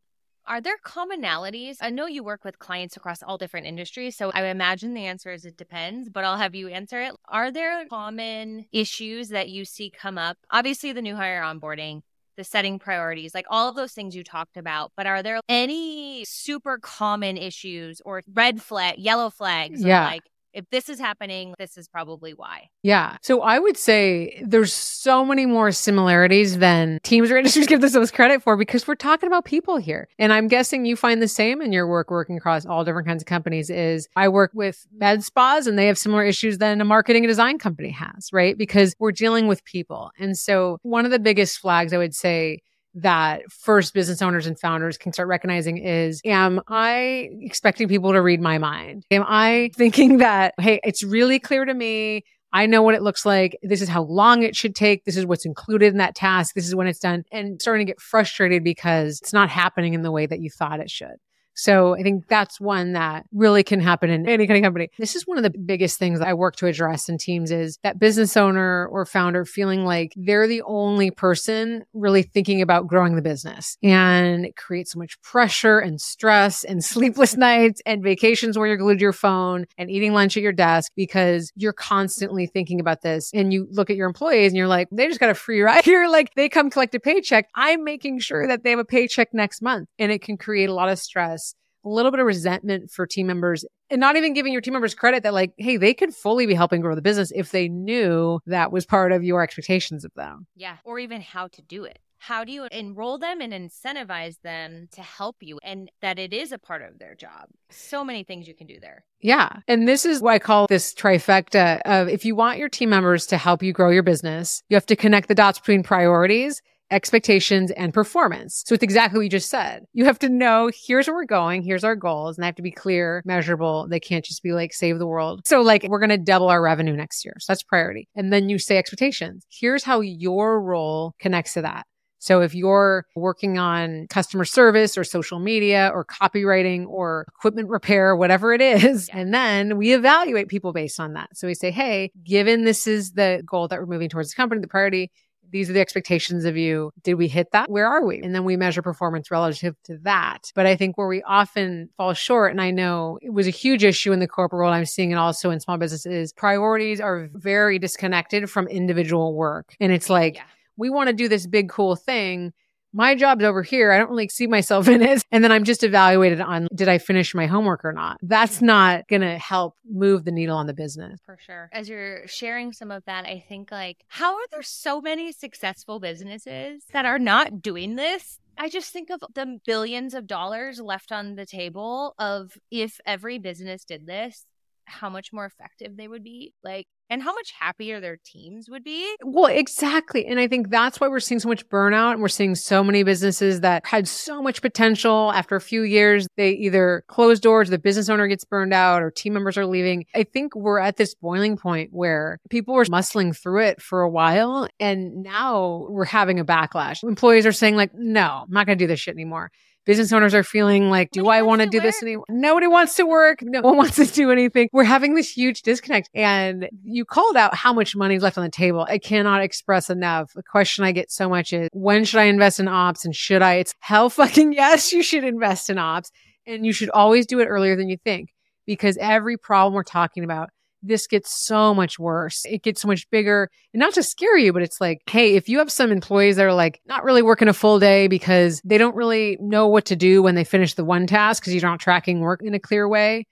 Are 0.49 0.61
there 0.61 0.77
commonalities? 0.83 1.77
I 1.79 1.91
know 1.91 2.07
you 2.07 2.23
work 2.23 2.43
with 2.43 2.57
clients 2.57 2.97
across 2.97 3.21
all 3.21 3.37
different 3.37 3.67
industries, 3.67 4.17
so 4.17 4.31
I 4.33 4.45
imagine 4.45 4.95
the 4.95 5.05
answer 5.05 5.31
is 5.31 5.45
it 5.45 5.57
depends, 5.57 6.09
but 6.09 6.23
I'll 6.23 6.37
have 6.37 6.55
you 6.55 6.67
answer 6.69 6.99
it. 6.99 7.13
Are 7.27 7.51
there 7.51 7.85
common 7.85 8.65
issues 8.71 9.29
that 9.29 9.49
you 9.49 9.63
see 9.63 9.91
come 9.91 10.17
up? 10.17 10.39
Obviously, 10.49 10.91
the 10.91 11.03
new 11.03 11.15
hire 11.15 11.43
onboarding, 11.43 12.01
the 12.35 12.43
setting 12.43 12.79
priorities, 12.79 13.35
like 13.35 13.45
all 13.47 13.69
of 13.69 13.75
those 13.75 13.91
things 13.91 14.15
you 14.15 14.23
talked 14.23 14.57
about. 14.57 14.91
But 14.97 15.05
are 15.05 15.21
there 15.21 15.39
any 15.47 16.25
super 16.25 16.79
common 16.79 17.37
issues 17.37 18.01
or 18.03 18.23
red 18.33 18.59
flag, 18.59 18.97
yellow 18.97 19.29
flags? 19.29 19.83
Yeah. 19.83 20.05
Like 20.05 20.23
if 20.53 20.65
this 20.71 20.89
is 20.89 20.99
happening, 20.99 21.53
this 21.57 21.77
is 21.77 21.87
probably 21.87 22.33
why. 22.33 22.69
Yeah. 22.83 23.17
So 23.21 23.41
I 23.41 23.59
would 23.59 23.77
say 23.77 24.41
there's 24.45 24.73
so 24.73 25.25
many 25.25 25.45
more 25.45 25.71
similarities 25.71 26.59
than 26.59 26.99
teams 27.03 27.31
or 27.31 27.37
industries 27.39 27.67
give 27.67 27.81
themselves 27.81 28.11
credit 28.11 28.41
for 28.41 28.57
because 28.57 28.87
we're 28.87 28.95
talking 28.95 29.27
about 29.27 29.45
people 29.45 29.77
here. 29.77 30.07
And 30.17 30.33
I'm 30.33 30.47
guessing 30.47 30.85
you 30.85 30.95
find 30.95 31.21
the 31.21 31.27
same 31.27 31.61
in 31.61 31.71
your 31.71 31.87
work 31.87 32.11
working 32.11 32.37
across 32.37 32.65
all 32.65 32.83
different 32.83 33.07
kinds 33.07 33.23
of 33.23 33.27
companies 33.27 33.69
is 33.69 34.07
I 34.15 34.29
work 34.29 34.51
with 34.53 34.87
med 34.91 35.23
spas 35.23 35.67
and 35.67 35.77
they 35.77 35.87
have 35.87 35.97
similar 35.97 36.23
issues 36.23 36.57
than 36.57 36.81
a 36.81 36.85
marketing 36.85 37.23
and 37.23 37.29
design 37.29 37.57
company 37.57 37.91
has, 37.91 38.29
right? 38.31 38.57
Because 38.57 38.95
we're 38.99 39.11
dealing 39.11 39.47
with 39.47 39.63
people. 39.65 40.11
And 40.19 40.37
so 40.37 40.77
one 40.81 41.05
of 41.05 41.11
the 41.11 41.19
biggest 41.19 41.59
flags 41.59 41.93
I 41.93 41.97
would 41.97 42.15
say 42.15 42.61
that 42.95 43.41
first 43.51 43.93
business 43.93 44.21
owners 44.21 44.47
and 44.47 44.59
founders 44.59 44.97
can 44.97 45.13
start 45.13 45.27
recognizing 45.27 45.77
is 45.77 46.21
am 46.25 46.61
I 46.67 47.29
expecting 47.41 47.87
people 47.87 48.11
to 48.13 48.21
read 48.21 48.41
my 48.41 48.57
mind? 48.57 49.05
Am 49.11 49.23
I 49.27 49.71
thinking 49.75 50.17
that, 50.17 50.53
hey, 50.59 50.79
it's 50.83 51.03
really 51.03 51.39
clear 51.39 51.65
to 51.65 51.73
me. 51.73 52.23
I 52.51 52.65
know 52.65 52.81
what 52.81 52.95
it 52.95 53.03
looks 53.03 53.25
like. 53.25 53.57
This 53.61 53.81
is 53.81 53.89
how 53.89 54.03
long 54.03 54.41
it 54.41 54.55
should 54.55 54.75
take. 54.75 55.05
This 55.05 55.17
is 55.17 55.25
what's 55.25 55.45
included 55.45 55.91
in 55.91 55.97
that 55.99 56.15
task. 56.15 56.55
This 56.55 56.67
is 56.67 56.73
when 56.73 56.87
it's 56.87 56.99
done. 56.99 57.23
And 57.31 57.61
starting 57.61 57.85
to 57.85 57.91
get 57.91 58.01
frustrated 58.01 58.63
because 58.63 59.19
it's 59.21 59.33
not 59.33 59.49
happening 59.49 59.93
in 59.93 60.01
the 60.01 60.11
way 60.11 60.25
that 60.25 60.39
you 60.39 60.49
thought 60.49 60.79
it 60.79 60.89
should. 60.89 61.17
So 61.59 61.93
I 61.93 62.03
think 62.03 62.29
that's 62.29 62.61
one 62.61 62.93
that 62.93 63.25
really 63.33 63.63
can 63.63 63.81
happen 63.81 64.09
in 64.09 64.29
any 64.29 64.47
kind 64.47 64.57
of 64.57 64.63
company. 64.63 64.87
This 64.97 65.13
is 65.13 65.27
one 65.27 65.35
of 65.35 65.43
the 65.43 65.49
biggest 65.49 65.99
things 65.99 66.21
I 66.21 66.33
work 66.33 66.55
to 66.57 66.67
address 66.67 67.09
in 67.09 67.17
teams 67.17 67.51
is 67.51 67.77
that 67.83 67.99
business 67.99 68.37
owner 68.37 68.87
or 68.87 69.05
founder 69.05 69.43
feeling 69.43 69.83
like 69.83 70.13
they're 70.15 70.47
the 70.47 70.61
only 70.61 71.11
person 71.11 71.83
really 71.93 72.23
thinking 72.23 72.61
about 72.61 72.87
growing 72.87 73.17
the 73.17 73.21
business 73.21 73.77
and 73.83 74.45
it 74.45 74.55
creates 74.55 74.93
so 74.93 74.99
much 74.99 75.21
pressure 75.21 75.79
and 75.79 75.99
stress 75.99 76.63
and 76.63 76.81
sleepless 76.93 77.35
nights 77.35 77.81
and 77.85 78.01
vacations 78.01 78.57
where 78.57 78.67
you're 78.67 78.77
glued 78.77 78.99
to 78.99 79.03
your 79.03 79.11
phone 79.11 79.65
and 79.77 79.91
eating 79.91 80.13
lunch 80.13 80.37
at 80.37 80.43
your 80.43 80.53
desk 80.53 80.93
because 80.95 81.51
you're 81.57 81.73
constantly 81.73 82.47
thinking 82.47 82.79
about 82.79 83.01
this. 83.01 83.31
And 83.33 83.51
you 83.51 83.67
look 83.69 83.89
at 83.89 83.97
your 83.97 84.07
employees 84.07 84.51
and 84.51 84.57
you're 84.57 84.67
like, 84.67 84.87
they 84.93 85.07
just 85.07 85.19
got 85.19 85.29
a 85.29 85.35
free 85.35 85.61
ride 85.61 85.83
here. 85.83 86.07
Like 86.07 86.33
they 86.35 86.47
come 86.47 86.69
collect 86.69 86.95
a 86.95 87.01
paycheck. 87.01 87.49
I'm 87.53 87.83
making 87.83 88.19
sure 88.19 88.47
that 88.47 88.63
they 88.63 88.69
have 88.69 88.79
a 88.79 88.85
paycheck 88.85 89.33
next 89.33 89.61
month 89.61 89.89
and 89.99 90.09
it 90.09 90.21
can 90.21 90.37
create 90.37 90.69
a 90.69 90.73
lot 90.73 90.87
of 90.87 90.99
stress 90.99 91.48
a 91.85 91.89
little 91.89 92.11
bit 92.11 92.19
of 92.19 92.25
resentment 92.25 92.91
for 92.91 93.05
team 93.05 93.27
members 93.27 93.65
and 93.89 93.99
not 93.99 94.15
even 94.15 94.33
giving 94.33 94.53
your 94.53 94.61
team 94.61 94.73
members 94.73 94.93
credit 94.93 95.23
that 95.23 95.33
like, 95.33 95.53
hey, 95.57 95.77
they 95.77 95.93
could 95.93 96.13
fully 96.13 96.45
be 96.45 96.53
helping 96.53 96.81
grow 96.81 96.95
the 96.95 97.01
business 97.01 97.31
if 97.33 97.51
they 97.51 97.67
knew 97.67 98.39
that 98.45 98.71
was 98.71 98.85
part 98.85 99.11
of 99.11 99.23
your 99.23 99.41
expectations 99.41 100.05
of 100.05 100.11
them. 100.15 100.47
Yeah. 100.55 100.77
Or 100.83 100.99
even 100.99 101.21
how 101.21 101.47
to 101.47 101.61
do 101.61 101.85
it. 101.85 101.99
How 102.21 102.43
do 102.43 102.51
you 102.51 102.67
enroll 102.69 103.17
them 103.17 103.39
and 103.39 103.53
incentivize 103.53 104.41
them 104.43 104.89
to 104.91 105.01
help 105.01 105.37
you 105.39 105.57
and 105.63 105.89
that 106.01 106.19
it 106.19 106.33
is 106.33 106.51
a 106.51 106.57
part 106.57 106.81
of 106.81 106.99
their 106.99 107.15
job? 107.15 107.47
So 107.69 108.03
many 108.03 108.25
things 108.25 108.45
you 108.45 108.53
can 108.53 108.67
do 108.67 108.77
there. 108.81 109.05
Yeah. 109.21 109.49
And 109.69 109.87
this 109.87 110.05
is 110.05 110.21
what 110.21 110.33
I 110.33 110.39
call 110.39 110.67
this 110.67 110.93
trifecta 110.93 111.79
of 111.85 112.09
if 112.09 112.25
you 112.25 112.35
want 112.35 112.59
your 112.59 112.67
team 112.67 112.89
members 112.89 113.25
to 113.27 113.37
help 113.37 113.63
you 113.63 113.71
grow 113.71 113.89
your 113.89 114.03
business, 114.03 114.61
you 114.67 114.75
have 114.75 114.85
to 114.87 114.97
connect 114.97 115.29
the 115.29 115.35
dots 115.35 115.59
between 115.59 115.81
priorities 115.81 116.61
expectations 116.91 117.71
and 117.71 117.93
performance. 117.93 118.63
So 118.65 118.73
it's 118.73 118.83
exactly 118.83 119.19
what 119.19 119.23
you 119.23 119.29
just 119.29 119.49
said. 119.49 119.85
You 119.93 120.05
have 120.05 120.19
to 120.19 120.29
know 120.29 120.69
here's 120.73 121.07
where 121.07 121.15
we're 121.15 121.25
going, 121.25 121.61
here's 121.61 121.83
our 121.83 121.95
goals, 121.95 122.37
and 122.37 122.43
they 122.43 122.47
have 122.47 122.55
to 122.55 122.61
be 122.61 122.71
clear, 122.71 123.21
measurable. 123.25 123.87
They 123.87 123.99
can't 123.99 124.25
just 124.25 124.43
be 124.43 124.53
like 124.53 124.73
save 124.73 124.99
the 124.99 125.07
world. 125.07 125.47
So 125.47 125.61
like 125.61 125.85
we're 125.87 125.99
going 125.99 126.09
to 126.09 126.17
double 126.17 126.49
our 126.49 126.61
revenue 126.61 126.95
next 126.95 127.23
year. 127.25 127.35
So 127.39 127.51
that's 127.53 127.63
priority. 127.63 128.07
And 128.15 128.33
then 128.33 128.49
you 128.49 128.59
say 128.59 128.77
expectations. 128.77 129.45
Here's 129.49 129.83
how 129.83 130.01
your 130.01 130.61
role 130.61 131.15
connects 131.19 131.53
to 131.53 131.61
that. 131.61 131.85
So 132.19 132.41
if 132.41 132.53
you're 132.53 133.05
working 133.15 133.57
on 133.57 134.07
customer 134.09 134.43
service 134.43 134.97
or 134.97 135.05
social 135.05 135.39
media 135.39 135.89
or 135.93 136.05
copywriting 136.05 136.85
or 136.85 137.25
equipment 137.29 137.69
repair, 137.69 138.15
whatever 138.15 138.53
it 138.53 138.61
is, 138.61 139.09
and 139.13 139.33
then 139.33 139.77
we 139.77 139.93
evaluate 139.93 140.49
people 140.49 140.73
based 140.73 140.99
on 140.99 141.13
that. 141.13 141.29
So 141.33 141.47
we 141.47 141.53
say, 141.53 141.71
Hey, 141.71 142.11
given 142.23 142.65
this 142.65 142.85
is 142.85 143.13
the 143.13 143.41
goal 143.45 143.69
that 143.69 143.79
we're 143.79 143.85
moving 143.85 144.09
towards 144.09 144.31
the 144.31 144.35
company, 144.35 144.61
the 144.61 144.67
priority, 144.67 145.11
these 145.51 145.69
are 145.69 145.73
the 145.73 145.79
expectations 145.79 146.45
of 146.45 146.57
you. 146.57 146.91
Did 147.03 147.15
we 147.15 147.27
hit 147.27 147.51
that? 147.51 147.69
Where 147.69 147.87
are 147.87 148.05
we? 148.05 148.21
And 148.21 148.33
then 148.33 148.43
we 148.43 148.57
measure 148.57 148.81
performance 148.81 149.31
relative 149.31 149.75
to 149.85 149.97
that. 150.03 150.51
But 150.55 150.65
I 150.65 150.75
think 150.75 150.97
where 150.97 151.07
we 151.07 151.21
often 151.23 151.89
fall 151.97 152.13
short, 152.13 152.51
and 152.51 152.61
I 152.61 152.71
know 152.71 153.19
it 153.21 153.31
was 153.31 153.47
a 153.47 153.51
huge 153.51 153.83
issue 153.83 154.11
in 154.11 154.19
the 154.19 154.27
corporate 154.27 154.59
world, 154.59 154.73
I'm 154.73 154.85
seeing 154.85 155.11
it 155.11 155.17
also 155.17 155.49
in 155.49 155.59
small 155.59 155.77
businesses, 155.77 156.33
priorities 156.33 157.01
are 157.01 157.29
very 157.33 157.79
disconnected 157.79 158.49
from 158.49 158.67
individual 158.67 159.33
work. 159.33 159.75
And 159.79 159.91
it's 159.91 160.09
like, 160.09 160.35
yeah. 160.35 160.43
we 160.77 160.89
want 160.89 161.07
to 161.07 161.13
do 161.13 161.27
this 161.27 161.47
big, 161.47 161.69
cool 161.69 161.95
thing 161.95 162.53
my 162.93 163.15
job's 163.15 163.43
over 163.43 163.63
here. 163.63 163.91
I 163.91 163.97
don't 163.97 164.09
really 164.09 164.29
see 164.29 164.47
myself 164.47 164.87
in 164.89 165.01
it. 165.01 165.23
And 165.31 165.43
then 165.43 165.51
I'm 165.51 165.63
just 165.63 165.83
evaluated 165.83 166.41
on 166.41 166.67
did 166.73 166.87
I 166.87 166.97
finish 166.97 167.33
my 167.33 167.47
homework 167.47 167.85
or 167.85 167.93
not? 167.93 168.17
That's 168.21 168.61
not 168.61 169.07
going 169.07 169.21
to 169.21 169.37
help 169.37 169.75
move 169.89 170.25
the 170.25 170.31
needle 170.31 170.57
on 170.57 170.67
the 170.67 170.73
business. 170.73 171.19
For 171.25 171.37
sure. 171.39 171.69
As 171.71 171.89
you're 171.89 172.27
sharing 172.27 172.73
some 172.73 172.91
of 172.91 173.03
that, 173.05 173.25
I 173.25 173.43
think 173.47 173.71
like, 173.71 174.03
how 174.07 174.35
are 174.35 174.47
there 174.51 174.63
so 174.63 175.01
many 175.01 175.31
successful 175.31 175.99
businesses 175.99 176.83
that 176.93 177.05
are 177.05 177.19
not 177.19 177.61
doing 177.61 177.95
this? 177.95 178.39
I 178.61 178.67
just 178.67 178.91
think 178.91 179.09
of 179.09 179.23
the 179.33 179.59
billions 179.65 180.13
of 180.13 180.27
dollars 180.27 180.81
left 180.81 181.13
on 181.13 181.35
the 181.35 181.45
table 181.45 182.13
of 182.19 182.57
if 182.69 182.99
every 183.05 183.39
business 183.39 183.85
did 183.85 184.05
this, 184.05 184.45
how 184.89 185.09
much 185.09 185.31
more 185.31 185.45
effective 185.45 185.97
they 185.97 186.07
would 186.07 186.23
be. 186.23 186.53
Like, 186.63 186.87
and 187.09 187.23
how 187.23 187.33
much 187.33 187.51
happier 187.59 187.99
their 187.99 188.17
teams 188.23 188.69
would 188.69 188.83
be. 188.83 189.15
Well, 189.23 189.47
exactly. 189.47 190.25
And 190.27 190.39
I 190.39 190.47
think 190.47 190.69
that's 190.69 190.99
why 190.99 191.07
we're 191.07 191.19
seeing 191.19 191.39
so 191.39 191.49
much 191.49 191.67
burnout. 191.67 192.13
And 192.13 192.21
we're 192.21 192.27
seeing 192.27 192.53
so 192.53 192.83
many 192.83 193.03
businesses 193.03 193.61
that 193.61 193.85
had 193.85 194.07
so 194.07 194.43
much 194.43 194.61
potential. 194.61 195.31
After 195.33 195.55
a 195.55 195.61
few 195.61 195.81
years, 195.81 196.27
they 196.37 196.51
either 196.51 197.03
close 197.07 197.39
doors, 197.39 197.69
the 197.69 197.79
business 197.79 198.09
owner 198.09 198.27
gets 198.27 198.45
burned 198.45 198.73
out, 198.73 199.01
or 199.01 199.09
team 199.09 199.33
members 199.33 199.57
are 199.57 199.65
leaving. 199.65 200.05
I 200.13 200.23
think 200.23 200.55
we're 200.55 200.79
at 200.79 200.97
this 200.97 201.15
boiling 201.15 201.57
point 201.57 201.89
where 201.91 202.37
people 202.49 202.75
were 202.75 202.85
muscling 202.85 203.35
through 203.35 203.63
it 203.63 203.81
for 203.81 204.01
a 204.01 204.09
while. 204.09 204.67
And 204.79 205.23
now 205.23 205.87
we're 205.89 206.05
having 206.05 206.39
a 206.39 206.45
backlash. 206.45 207.03
Employees 207.03 207.45
are 207.47 207.51
saying, 207.51 207.75
like, 207.75 207.91
no, 207.95 208.43
I'm 208.43 208.51
not 208.51 208.67
going 208.67 208.77
to 208.77 208.83
do 208.83 208.87
this 208.87 208.99
shit 208.99 209.15
anymore 209.15 209.51
business 209.89 210.13
owners 210.13 210.35
are 210.35 210.43
feeling 210.43 210.91
like, 210.91 211.09
do 211.09 211.29
I 211.29 211.41
want 211.41 211.63
to 211.63 211.67
do 211.67 211.79
work? 211.79 211.83
this 211.83 212.03
anymore? 212.03 212.25
Nobody 212.29 212.67
wants 212.67 212.93
to 212.97 213.07
work. 213.07 213.39
No 213.41 213.61
one 213.61 213.75
wants 213.75 213.95
to 213.95 214.05
do 214.05 214.29
anything. 214.29 214.69
We're 214.71 214.83
having 214.83 215.15
this 215.15 215.31
huge 215.31 215.63
disconnect. 215.63 216.11
And 216.13 216.69
you 216.83 217.05
called 217.05 217.35
out 217.35 217.55
how 217.55 217.73
much 217.73 217.95
money 217.95 218.13
is 218.13 218.21
left 218.21 218.37
on 218.37 218.43
the 218.43 218.51
table. 218.51 218.85
I 218.87 218.99
cannot 218.99 219.41
express 219.41 219.89
enough. 219.89 220.31
The 220.35 220.43
question 220.43 220.83
I 220.83 220.91
get 220.91 221.09
so 221.09 221.27
much 221.27 221.53
is, 221.53 221.69
when 221.73 222.05
should 222.05 222.19
I 222.19 222.25
invest 222.25 222.59
in 222.59 222.67
ops 222.67 223.03
and 223.03 223.15
should 223.15 223.41
I? 223.41 223.55
It's 223.55 223.73
hell 223.79 224.11
fucking 224.11 224.53
yes, 224.59 224.93
you 224.93 225.01
should 225.01 225.23
invest 225.23 225.71
in 225.71 225.79
ops 225.79 226.11
and 226.45 226.67
you 226.67 226.71
should 226.71 226.91
always 226.91 227.25
do 227.25 227.39
it 227.39 227.45
earlier 227.45 227.75
than 227.75 227.89
you 227.89 227.97
think 227.97 228.29
because 228.67 228.95
every 228.97 229.37
problem 229.37 229.73
we're 229.73 229.81
talking 229.81 230.23
about 230.23 230.51
this 230.81 231.07
gets 231.07 231.33
so 231.33 231.73
much 231.73 231.99
worse. 231.99 232.45
It 232.45 232.63
gets 232.63 232.81
so 232.81 232.87
much 232.87 233.09
bigger 233.09 233.49
and 233.73 233.79
not 233.79 233.93
to 233.93 234.03
scare 234.03 234.37
you, 234.37 234.53
but 234.53 234.61
it's 234.61 234.79
like, 234.79 235.01
hey, 235.09 235.35
if 235.35 235.49
you 235.49 235.59
have 235.59 235.71
some 235.71 235.91
employees 235.91 236.37
that 236.37 236.45
are 236.45 236.53
like 236.53 236.81
not 236.85 237.03
really 237.03 237.21
working 237.21 237.47
a 237.47 237.53
full 237.53 237.79
day 237.79 238.07
because 238.07 238.61
they 238.63 238.77
don't 238.77 238.95
really 238.95 239.37
know 239.41 239.67
what 239.67 239.85
to 239.85 239.95
do 239.95 240.21
when 240.21 240.35
they 240.35 240.43
finish 240.43 240.73
the 240.73 240.85
one 240.85 241.07
task 241.07 241.43
because 241.43 241.53
you're 241.53 241.69
not 241.69 241.79
tracking 241.79 242.21
work 242.21 242.41
in 242.43 242.53
a 242.53 242.59
clear 242.59 242.87
way, 242.87 243.25